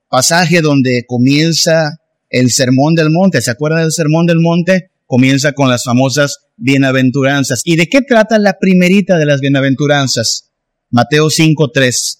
pasaje 0.09 0.61
donde 0.61 1.03
comienza 1.05 1.99
el 2.29 2.51
sermón 2.51 2.95
del 2.95 3.09
monte. 3.09 3.41
¿Se 3.41 3.51
acuerdan 3.51 3.81
del 3.81 3.91
sermón 3.91 4.25
del 4.27 4.39
monte? 4.39 4.91
Comienza 5.07 5.53
con 5.53 5.69
las 5.69 5.83
famosas 5.83 6.37
bienaventuranzas. 6.55 7.61
¿Y 7.65 7.75
de 7.77 7.89
qué 7.89 8.03
trata 8.03 8.37
la 8.37 8.59
primerita 8.59 9.17
de 9.17 9.25
las 9.25 9.41
bienaventuranzas? 9.41 10.51
Mateo 10.91 11.27
5.3. 11.27 12.19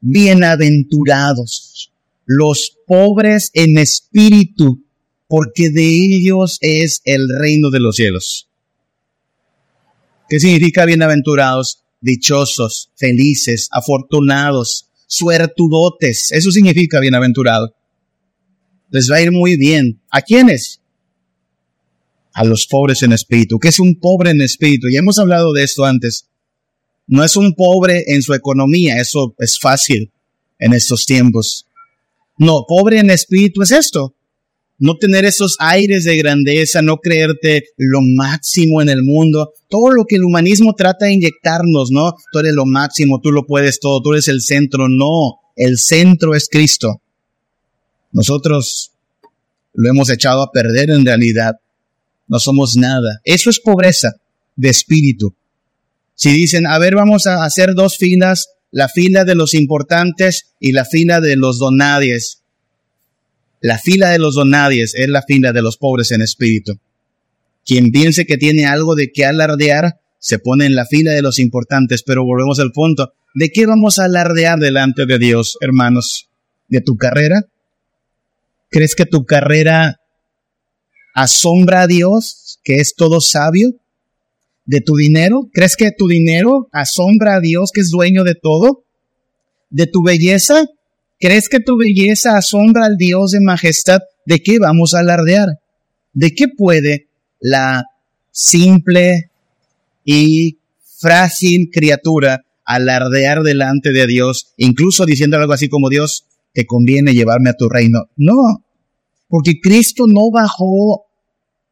Bienaventurados 0.00 1.92
los 2.28 2.76
pobres 2.86 3.50
en 3.54 3.78
espíritu, 3.78 4.84
porque 5.28 5.70
de 5.70 5.94
ellos 5.94 6.58
es 6.60 7.00
el 7.06 7.26
reino 7.26 7.70
de 7.70 7.80
los 7.80 7.96
cielos. 7.96 8.50
¿Qué 10.28 10.38
significa 10.38 10.84
bienaventurados? 10.84 11.84
Dichosos, 12.02 12.90
felices, 12.96 13.70
afortunados, 13.72 14.90
suertudotes. 15.06 16.30
Eso 16.30 16.50
significa 16.50 17.00
bienaventurado. 17.00 17.74
Les 18.90 19.10
va 19.10 19.16
a 19.16 19.22
ir 19.22 19.32
muy 19.32 19.56
bien. 19.56 20.02
¿A 20.10 20.20
quiénes? 20.20 20.82
A 22.34 22.44
los 22.44 22.66
pobres 22.66 23.02
en 23.02 23.14
espíritu. 23.14 23.58
¿Qué 23.58 23.68
es 23.68 23.80
un 23.80 23.98
pobre 23.98 24.32
en 24.32 24.42
espíritu? 24.42 24.88
Ya 24.90 24.98
hemos 24.98 25.18
hablado 25.18 25.54
de 25.54 25.64
esto 25.64 25.86
antes. 25.86 26.28
No 27.06 27.24
es 27.24 27.36
un 27.36 27.54
pobre 27.54 28.04
en 28.08 28.20
su 28.20 28.34
economía, 28.34 29.00
eso 29.00 29.34
es 29.38 29.58
fácil 29.58 30.12
en 30.58 30.74
estos 30.74 31.06
tiempos. 31.06 31.67
No, 32.38 32.64
pobre 32.66 33.00
en 33.00 33.10
espíritu 33.10 33.62
es 33.62 33.72
esto. 33.72 34.14
No 34.80 34.96
tener 34.96 35.24
esos 35.24 35.56
aires 35.58 36.04
de 36.04 36.16
grandeza, 36.16 36.82
no 36.82 36.98
creerte 36.98 37.64
lo 37.76 38.00
máximo 38.00 38.80
en 38.80 38.88
el 38.88 39.02
mundo. 39.02 39.52
Todo 39.68 39.90
lo 39.90 40.04
que 40.04 40.16
el 40.16 40.24
humanismo 40.24 40.74
trata 40.74 41.06
de 41.06 41.14
inyectarnos, 41.14 41.90
¿no? 41.90 42.12
Tú 42.32 42.38
eres 42.38 42.54
lo 42.54 42.64
máximo, 42.64 43.20
tú 43.20 43.32
lo 43.32 43.44
puedes 43.44 43.80
todo, 43.80 44.00
tú 44.00 44.12
eres 44.12 44.28
el 44.28 44.40
centro. 44.40 44.88
No, 44.88 45.40
el 45.56 45.78
centro 45.78 46.36
es 46.36 46.48
Cristo. 46.48 47.02
Nosotros 48.12 48.92
lo 49.74 49.90
hemos 49.90 50.10
echado 50.10 50.42
a 50.42 50.52
perder 50.52 50.90
en 50.90 51.04
realidad. 51.04 51.56
No 52.28 52.38
somos 52.38 52.76
nada. 52.76 53.20
Eso 53.24 53.50
es 53.50 53.58
pobreza 53.58 54.12
de 54.54 54.68
espíritu. 54.68 55.34
Si 56.14 56.30
dicen, 56.30 56.66
a 56.66 56.78
ver, 56.78 56.94
vamos 56.94 57.26
a 57.26 57.44
hacer 57.44 57.74
dos 57.74 57.96
filas, 57.96 58.50
la 58.70 58.88
fila 58.88 59.24
de 59.24 59.34
los 59.34 59.54
importantes 59.54 60.54
y 60.60 60.72
la 60.72 60.84
fila 60.84 61.20
de 61.20 61.36
los 61.36 61.58
donadies. 61.58 62.42
La 63.60 63.78
fila 63.78 64.10
de 64.10 64.18
los 64.18 64.34
donadies 64.34 64.94
es 64.94 65.08
la 65.08 65.22
fila 65.22 65.52
de 65.52 65.62
los 65.62 65.76
pobres 65.76 66.10
en 66.12 66.22
espíritu. 66.22 66.78
Quien 67.64 67.90
piense 67.90 68.24
que 68.24 68.36
tiene 68.36 68.66
algo 68.66 68.94
de 68.94 69.10
qué 69.12 69.24
alardear, 69.24 70.00
se 70.18 70.38
pone 70.38 70.66
en 70.66 70.74
la 70.74 70.86
fila 70.86 71.12
de 71.12 71.22
los 71.22 71.38
importantes, 71.38 72.02
pero 72.02 72.24
volvemos 72.24 72.58
al 72.60 72.72
punto. 72.72 73.12
¿De 73.34 73.50
qué 73.50 73.66
vamos 73.66 73.98
a 73.98 74.04
alardear 74.04 74.58
delante 74.58 75.06
de 75.06 75.18
Dios, 75.18 75.56
hermanos? 75.60 76.28
¿De 76.68 76.80
tu 76.80 76.96
carrera? 76.96 77.42
¿Crees 78.70 78.94
que 78.94 79.06
tu 79.06 79.24
carrera 79.24 80.00
asombra 81.14 81.82
a 81.82 81.86
Dios, 81.86 82.58
que 82.64 82.76
es 82.76 82.94
todo 82.96 83.20
sabio? 83.20 83.74
¿De 84.68 84.82
tu 84.82 84.96
dinero? 84.96 85.48
¿Crees 85.54 85.76
que 85.76 85.92
tu 85.96 86.08
dinero 86.08 86.68
asombra 86.72 87.36
a 87.36 87.40
Dios, 87.40 87.70
que 87.72 87.80
es 87.80 87.88
dueño 87.88 88.22
de 88.22 88.34
todo? 88.34 88.84
¿De 89.70 89.86
tu 89.86 90.02
belleza? 90.02 90.66
¿Crees 91.18 91.48
que 91.48 91.60
tu 91.60 91.78
belleza 91.78 92.36
asombra 92.36 92.84
al 92.84 92.98
Dios 92.98 93.30
de 93.30 93.40
majestad? 93.40 94.00
¿De 94.26 94.40
qué 94.40 94.58
vamos 94.58 94.92
a 94.92 94.98
alardear? 94.98 95.48
¿De 96.12 96.32
qué 96.34 96.48
puede 96.54 97.08
la 97.40 97.86
simple 98.30 99.30
y 100.04 100.58
frágil 101.00 101.70
criatura 101.72 102.44
alardear 102.66 103.40
delante 103.44 103.90
de 103.92 104.06
Dios, 104.06 104.52
incluso 104.58 105.06
diciendo 105.06 105.38
algo 105.38 105.54
así 105.54 105.70
como 105.70 105.88
Dios, 105.88 106.26
te 106.52 106.66
conviene 106.66 107.14
llevarme 107.14 107.48
a 107.48 107.56
tu 107.56 107.70
reino? 107.70 108.00
No, 108.16 108.62
porque 109.28 109.60
Cristo 109.62 110.04
no 110.06 110.30
bajó 110.30 111.06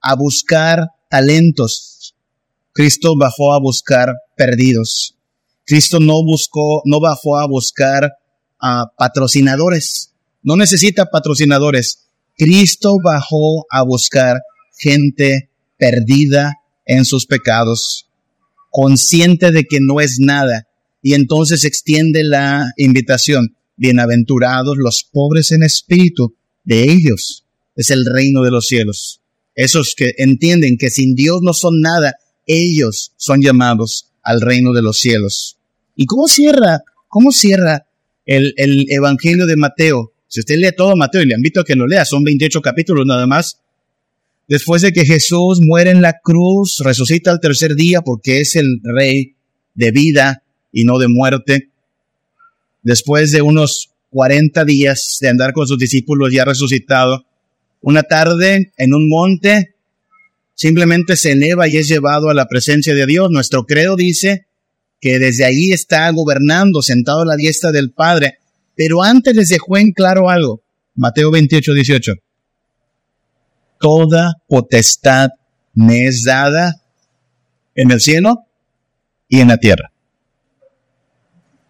a 0.01 0.14
buscar 0.16 0.92
talentos. 1.11 1.95
Cristo 2.76 3.16
bajó 3.16 3.54
a 3.54 3.58
buscar 3.58 4.12
perdidos. 4.36 5.16
Cristo 5.64 5.98
no 5.98 6.22
buscó, 6.22 6.82
no 6.84 7.00
bajó 7.00 7.38
a 7.38 7.46
buscar 7.46 8.12
a 8.60 8.92
patrocinadores. 8.98 10.12
No 10.42 10.56
necesita 10.56 11.06
patrocinadores. 11.06 12.06
Cristo 12.36 12.96
bajó 13.02 13.64
a 13.70 13.82
buscar 13.82 14.42
gente 14.78 15.48
perdida 15.78 16.52
en 16.84 17.06
sus 17.06 17.24
pecados, 17.24 18.10
consciente 18.70 19.52
de 19.52 19.64
que 19.64 19.78
no 19.80 20.00
es 20.00 20.18
nada, 20.20 20.68
y 21.00 21.14
entonces 21.14 21.64
extiende 21.64 22.24
la 22.24 22.72
invitación. 22.76 23.56
Bienaventurados 23.76 24.76
los 24.76 25.02
pobres 25.10 25.50
en 25.50 25.62
espíritu, 25.62 26.36
de 26.62 26.92
ellos 26.92 27.46
es 27.74 27.88
el 27.88 28.04
reino 28.04 28.42
de 28.42 28.50
los 28.50 28.66
cielos. 28.66 29.22
Esos 29.54 29.94
que 29.96 30.12
entienden 30.18 30.76
que 30.76 30.90
sin 30.90 31.14
Dios 31.14 31.40
no 31.40 31.54
son 31.54 31.80
nada, 31.80 32.16
ellos 32.47 33.12
son 33.16 33.42
llamados 33.42 34.12
al 34.22 34.40
reino 34.40 34.72
de 34.72 34.82
los 34.82 34.99
cielos. 34.99 35.59
¿Y 35.94 36.07
cómo 36.07 36.28
cierra, 36.28 36.82
cómo 37.09 37.32
cierra 37.32 37.86
el, 38.26 38.55
el 38.57 38.86
Evangelio 38.90 39.47
de 39.47 39.57
Mateo. 39.57 40.12
Si 40.28 40.40
usted 40.40 40.57
lee 40.57 40.72
todo 40.76 40.97
Mateo, 40.97 41.22
y 41.22 41.26
le 41.26 41.34
invito 41.34 41.61
a 41.61 41.64
que 41.64 41.76
lo 41.76 41.86
lea, 41.86 42.05
son 42.05 42.24
28 42.24 42.61
capítulos 42.61 43.07
nada 43.07 43.26
más. 43.26 43.61
Después 44.49 44.82
de 44.82 44.92
que 44.92 45.05
Jesús 45.05 45.61
muere 45.62 45.90
en 45.90 46.03
la 46.03 46.18
cruz, 46.22 46.78
resucita 46.84 47.30
al 47.30 47.40
tercer 47.40 47.74
día 47.74 48.03
porque 48.03 48.40
es 48.40 48.57
el 48.57 48.80
rey 48.82 49.34
de 49.74 49.90
vida 49.92 50.42
y 50.72 50.84
no 50.84 50.99
de 50.99 51.09
muerte. 51.09 51.70
Después 52.82 53.32
de 53.32 53.42
unos 53.42 53.90
40 54.11 54.64
días 54.64 55.18
de 55.20 55.28
andar 55.28 55.53
con 55.53 55.66
sus 55.66 55.78
discípulos 55.78 56.32
ya 56.32 56.44
resucitado, 56.44 57.24
una 57.80 58.03
tarde 58.03 58.72
en 58.76 58.94
un 58.94 59.09
monte, 59.09 59.75
simplemente 60.57 61.16
se 61.16 61.32
eleva 61.32 61.68
y 61.68 61.76
es 61.76 61.86
llevado 61.86 62.28
a 62.28 62.34
la 62.34 62.48
presencia 62.48 62.94
de 62.94 63.07
Dios. 63.07 63.30
Nuestro 63.30 63.64
credo 63.64 63.94
dice 63.94 64.46
que 65.00 65.20
desde 65.20 65.44
ahí 65.44 65.70
está 65.70 66.11
gobernando, 66.11 66.82
sentado 66.82 67.20
a 67.20 67.26
la 67.26 67.36
diestra 67.36 67.70
del 67.70 67.92
Padre. 67.92 68.38
Pero 68.74 69.04
antes 69.04 69.36
les 69.36 69.48
dejó 69.48 69.76
en 69.76 69.92
claro 69.92 70.28
algo. 70.28 70.62
Mateo 70.94 71.30
28, 71.30 71.72
18. 71.72 72.12
Toda 73.78 74.32
potestad 74.48 75.28
me 75.74 76.07
es 76.07 76.24
dada 76.24 76.82
en 77.74 77.90
el 77.90 78.00
cielo 78.00 78.46
y 79.28 79.40
en 79.40 79.48
la 79.48 79.59
tierra. 79.59 79.92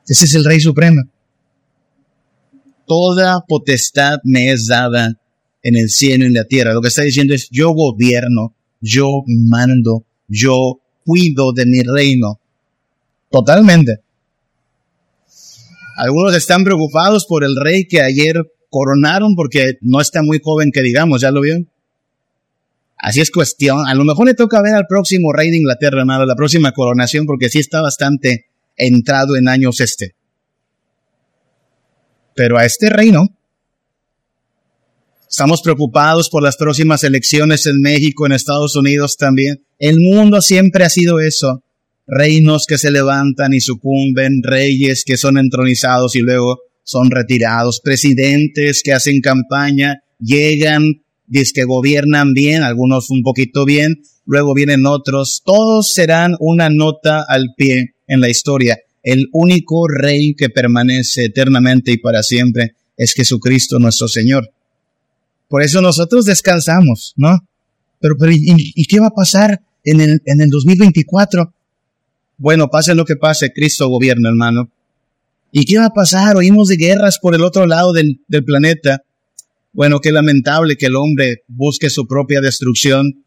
Ese 0.06 0.24
es 0.24 0.34
el 0.34 0.44
Rey 0.44 0.60
Supremo. 0.60 1.02
Toda 2.86 3.40
potestad 3.46 4.18
me 4.22 4.52
es 4.52 4.68
dada 4.68 5.20
en 5.62 5.74
el 5.76 5.90
cielo 5.90 6.24
y 6.24 6.28
en 6.28 6.34
la 6.34 6.44
tierra. 6.44 6.72
Lo 6.72 6.80
que 6.80 6.88
está 6.88 7.02
diciendo 7.02 7.34
es, 7.34 7.48
yo 7.50 7.70
gobierno, 7.70 8.55
yo 8.86 9.22
mando, 9.26 10.04
yo 10.28 10.80
cuido 11.04 11.52
de 11.52 11.66
mi 11.66 11.82
reino. 11.82 12.40
Totalmente. 13.30 14.00
Algunos 15.96 16.36
están 16.36 16.62
preocupados 16.62 17.26
por 17.26 17.42
el 17.42 17.56
rey 17.56 17.86
que 17.86 18.00
ayer 18.00 18.36
coronaron 18.70 19.34
porque 19.34 19.78
no 19.80 20.00
está 20.00 20.22
muy 20.22 20.40
joven 20.42 20.70
que 20.70 20.82
digamos, 20.82 21.20
¿ya 21.20 21.30
lo 21.30 21.40
vieron? 21.40 21.68
Así 22.98 23.20
es 23.20 23.30
cuestión. 23.30 23.86
A 23.86 23.94
lo 23.94 24.04
mejor 24.04 24.26
le 24.26 24.34
toca 24.34 24.62
ver 24.62 24.74
al 24.74 24.86
próximo 24.86 25.32
rey 25.32 25.50
de 25.50 25.58
Inglaterra, 25.58 26.00
hermano, 26.00 26.24
la 26.24 26.36
próxima 26.36 26.72
coronación, 26.72 27.26
porque 27.26 27.48
sí 27.48 27.58
está 27.58 27.82
bastante 27.82 28.46
entrado 28.76 29.36
en 29.36 29.48
años 29.48 29.80
este. 29.80 30.14
Pero 32.34 32.58
a 32.58 32.64
este 32.64 32.88
reino, 32.88 33.35
estamos 35.28 35.62
preocupados 35.62 36.28
por 36.30 36.42
las 36.42 36.56
próximas 36.56 37.04
elecciones 37.04 37.66
en 37.66 37.80
México, 37.80 38.26
en 38.26 38.32
Estados 38.32 38.76
Unidos 38.76 39.16
también. 39.16 39.62
El 39.78 40.00
mundo 40.00 40.40
siempre 40.40 40.84
ha 40.84 40.90
sido 40.90 41.20
eso 41.20 41.62
reinos 42.06 42.66
que 42.66 42.78
se 42.78 42.90
levantan 42.90 43.52
y 43.52 43.60
sucumben, 43.60 44.42
reyes 44.42 45.04
que 45.04 45.16
son 45.16 45.38
entronizados 45.38 46.14
y 46.14 46.20
luego 46.20 46.60
son 46.84 47.10
retirados, 47.10 47.80
presidentes 47.82 48.82
que 48.82 48.92
hacen 48.92 49.20
campaña, 49.20 50.02
llegan, 50.20 51.02
dicen 51.26 51.52
que 51.54 51.64
gobiernan 51.64 52.32
bien, 52.32 52.62
algunos 52.62 53.10
un 53.10 53.22
poquito 53.22 53.64
bien, 53.64 54.02
luego 54.24 54.54
vienen 54.54 54.86
otros, 54.86 55.42
todos 55.44 55.92
serán 55.92 56.36
una 56.38 56.70
nota 56.70 57.24
al 57.28 57.54
pie 57.56 57.94
en 58.06 58.20
la 58.20 58.30
historia. 58.30 58.78
El 59.02 59.28
único 59.32 59.88
rey 59.88 60.34
que 60.34 60.48
permanece 60.48 61.26
eternamente 61.26 61.92
y 61.92 61.98
para 61.98 62.22
siempre 62.22 62.74
es 62.96 63.14
Jesucristo 63.14 63.78
nuestro 63.78 64.08
Señor. 64.08 64.50
Por 65.48 65.62
eso 65.62 65.80
nosotros 65.80 66.24
descansamos, 66.24 67.14
¿no? 67.16 67.46
Pero, 68.00 68.16
pero 68.18 68.32
¿y, 68.32 68.84
qué 68.86 69.00
va 69.00 69.08
a 69.08 69.14
pasar 69.14 69.60
en 69.84 70.00
el, 70.00 70.22
en 70.24 70.40
el 70.40 70.50
2024? 70.50 71.52
Bueno, 72.38 72.68
pase 72.68 72.94
lo 72.94 73.04
que 73.04 73.16
pase, 73.16 73.52
Cristo 73.52 73.88
gobierna, 73.88 74.28
hermano. 74.28 74.70
¿Y 75.52 75.64
qué 75.64 75.78
va 75.78 75.86
a 75.86 75.94
pasar? 75.94 76.36
Oímos 76.36 76.68
de 76.68 76.76
guerras 76.76 77.18
por 77.20 77.34
el 77.34 77.42
otro 77.42 77.66
lado 77.66 77.92
del, 77.92 78.20
del 78.28 78.44
planeta. 78.44 79.02
Bueno, 79.72 80.00
qué 80.00 80.12
lamentable 80.12 80.76
que 80.76 80.86
el 80.86 80.96
hombre 80.96 81.44
busque 81.48 81.88
su 81.90 82.06
propia 82.06 82.40
destrucción, 82.40 83.24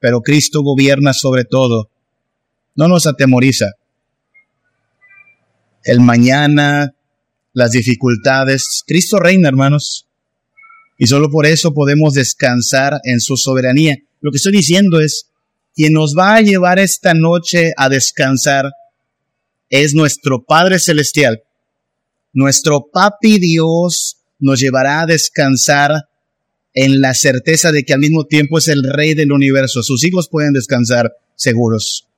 pero 0.00 0.20
Cristo 0.20 0.62
gobierna 0.62 1.12
sobre 1.12 1.44
todo. 1.44 1.90
No 2.74 2.88
nos 2.88 3.06
atemoriza. 3.06 3.72
El 5.84 6.00
mañana, 6.00 6.94
las 7.52 7.72
dificultades. 7.72 8.82
Cristo 8.86 9.18
reina, 9.18 9.48
hermanos. 9.48 10.06
Y 11.02 11.06
solo 11.06 11.30
por 11.30 11.46
eso 11.46 11.72
podemos 11.72 12.12
descansar 12.12 13.00
en 13.04 13.20
su 13.20 13.38
soberanía. 13.38 13.96
Lo 14.20 14.30
que 14.30 14.36
estoy 14.36 14.52
diciendo 14.52 15.00
es, 15.00 15.30
quien 15.74 15.94
nos 15.94 16.14
va 16.14 16.34
a 16.34 16.42
llevar 16.42 16.78
esta 16.78 17.14
noche 17.14 17.72
a 17.78 17.88
descansar 17.88 18.70
es 19.70 19.94
nuestro 19.94 20.44
Padre 20.44 20.78
Celestial. 20.78 21.42
Nuestro 22.34 22.90
Papi 22.92 23.38
Dios 23.38 24.18
nos 24.40 24.60
llevará 24.60 25.00
a 25.00 25.06
descansar 25.06 26.10
en 26.74 27.00
la 27.00 27.14
certeza 27.14 27.72
de 27.72 27.84
que 27.84 27.94
al 27.94 28.00
mismo 28.00 28.26
tiempo 28.26 28.58
es 28.58 28.68
el 28.68 28.82
rey 28.82 29.14
del 29.14 29.32
universo. 29.32 29.82
Sus 29.82 30.04
hijos 30.04 30.28
pueden 30.28 30.52
descansar 30.52 31.12
seguros. 31.34 32.08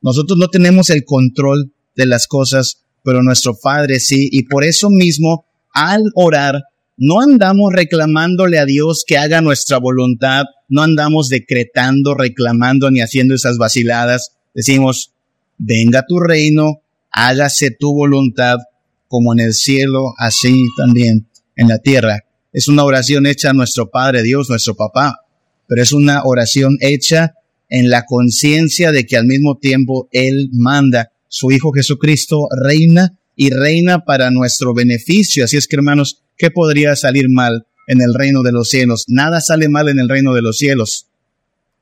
Nosotros 0.00 0.38
no 0.38 0.46
tenemos 0.46 0.90
el 0.90 1.04
control 1.04 1.72
de 1.96 2.06
las 2.06 2.28
cosas, 2.28 2.84
pero 3.02 3.20
nuestro 3.20 3.58
Padre 3.60 3.98
sí, 3.98 4.28
y 4.30 4.44
por 4.44 4.62
eso 4.62 4.90
mismo, 4.90 5.44
al 5.72 6.04
orar, 6.14 6.62
no 6.98 7.20
andamos 7.20 7.72
reclamándole 7.72 8.58
a 8.58 8.66
Dios 8.66 9.04
que 9.06 9.16
haga 9.16 9.40
nuestra 9.40 9.78
voluntad, 9.78 10.44
no 10.68 10.82
andamos 10.82 11.28
decretando, 11.28 12.14
reclamando 12.14 12.90
ni 12.90 13.00
haciendo 13.00 13.34
esas 13.34 13.56
vaciladas. 13.56 14.32
Decimos, 14.52 15.14
venga 15.58 16.04
tu 16.06 16.18
reino, 16.18 16.82
hágase 17.12 17.70
tu 17.70 17.94
voluntad, 17.94 18.58
como 19.06 19.32
en 19.32 19.40
el 19.40 19.54
cielo, 19.54 20.12
así 20.18 20.66
también 20.76 21.28
en 21.54 21.68
la 21.68 21.78
tierra. 21.78 22.24
Es 22.52 22.66
una 22.66 22.84
oración 22.84 23.26
hecha 23.26 23.50
a 23.50 23.54
nuestro 23.54 23.90
Padre 23.90 24.24
Dios, 24.24 24.50
nuestro 24.50 24.74
papá, 24.74 25.20
pero 25.68 25.80
es 25.80 25.92
una 25.92 26.24
oración 26.24 26.78
hecha 26.80 27.34
en 27.68 27.90
la 27.90 28.06
conciencia 28.06 28.90
de 28.90 29.06
que 29.06 29.16
al 29.16 29.26
mismo 29.26 29.56
tiempo 29.58 30.08
Él 30.10 30.50
manda, 30.52 31.12
su 31.28 31.52
Hijo 31.52 31.70
Jesucristo 31.72 32.48
reina 32.50 33.18
y 33.36 33.50
reina 33.50 34.04
para 34.04 34.30
nuestro 34.30 34.74
beneficio. 34.74 35.44
Así 35.44 35.56
es 35.56 35.68
que 35.68 35.76
hermanos, 35.76 36.22
¿qué 36.38 36.50
podría 36.50 36.96
salir 36.96 37.26
mal 37.28 37.66
en 37.86 38.00
el 38.00 38.14
reino 38.14 38.42
de 38.42 38.52
los 38.52 38.68
cielos? 38.68 39.04
Nada 39.08 39.40
sale 39.40 39.68
mal 39.68 39.88
en 39.88 39.98
el 39.98 40.08
reino 40.08 40.32
de 40.34 40.42
los 40.42 40.56
cielos. 40.56 41.08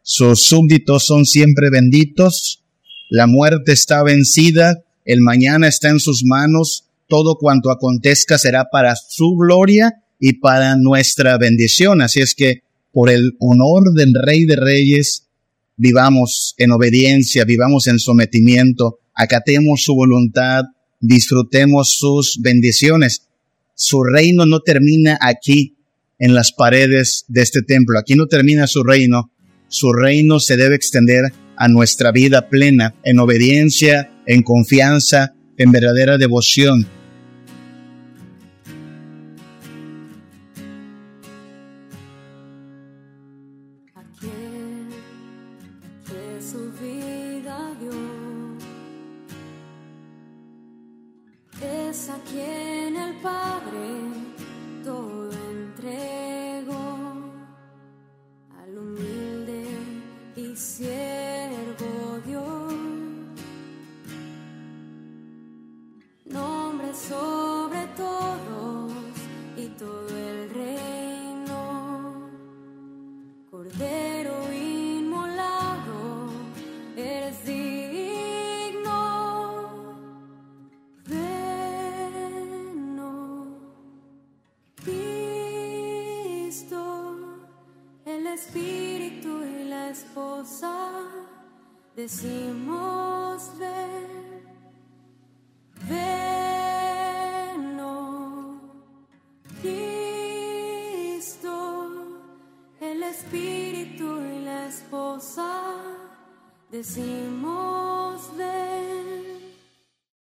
Sus 0.03 0.43
súbditos 0.43 1.05
son 1.05 1.25
siempre 1.25 1.71
benditos, 1.71 2.65
la 3.11 3.27
muerte 3.27 3.73
está 3.73 4.03
vencida, 4.03 4.83
el 5.05 5.21
mañana 5.21 5.69
está 5.69 5.89
en 5.91 6.01
sus 6.01 6.25
manos, 6.25 6.85
todo 7.09 7.37
cuanto 7.37 7.71
acontezca 7.71 8.39
será 8.39 8.67
para 8.71 8.97
su 8.97 9.37
gloria 9.37 10.03
y 10.19 10.35
para 10.35 10.77
nuestra 10.77 11.39
bendición. 11.39 12.03
Así 12.03 12.21
es 12.21 12.35
que 12.35 12.63
por 12.93 13.11
el 13.11 13.33
honor 13.39 13.93
del 13.95 14.15
Rey 14.15 14.45
de 14.45 14.57
Reyes, 14.57 15.29
vivamos 15.77 16.55
en 16.57 16.73
obediencia, 16.73 17.45
vivamos 17.45 17.87
en 17.87 17.99
sometimiento, 17.99 18.99
acatemos 19.15 19.83
su 19.83 19.95
voluntad, 19.95 20.65
disfrutemos 21.01 21.91
sus 21.99 22.39
bendiciones. 22.41 23.29
Su 23.77 24.03
reino 24.03 24.47
no 24.47 24.61
termina 24.61 25.19
aquí 25.21 25.77
en 26.19 26.35
las 26.35 26.51
paredes 26.53 27.27
de 27.29 27.43
este 27.43 27.61
templo. 27.61 27.99
Aquí 27.99 28.15
no 28.15 28.27
termina 28.27 28.67
su 28.67 28.83
reino. 28.83 29.31
Su 29.69 29.93
reino 29.93 30.41
se 30.41 30.57
debe 30.57 30.77
extender 30.77 31.25
a 31.59 31.69
nuestra 31.69 32.11
vida 32.11 32.49
plena, 32.49 32.95
en 33.05 33.19
obediencia, 33.19 34.11
en 34.27 34.43
confianza, 34.43 35.35
en 35.59 35.73
verdadera 35.73 36.17
devoción. 36.17 36.87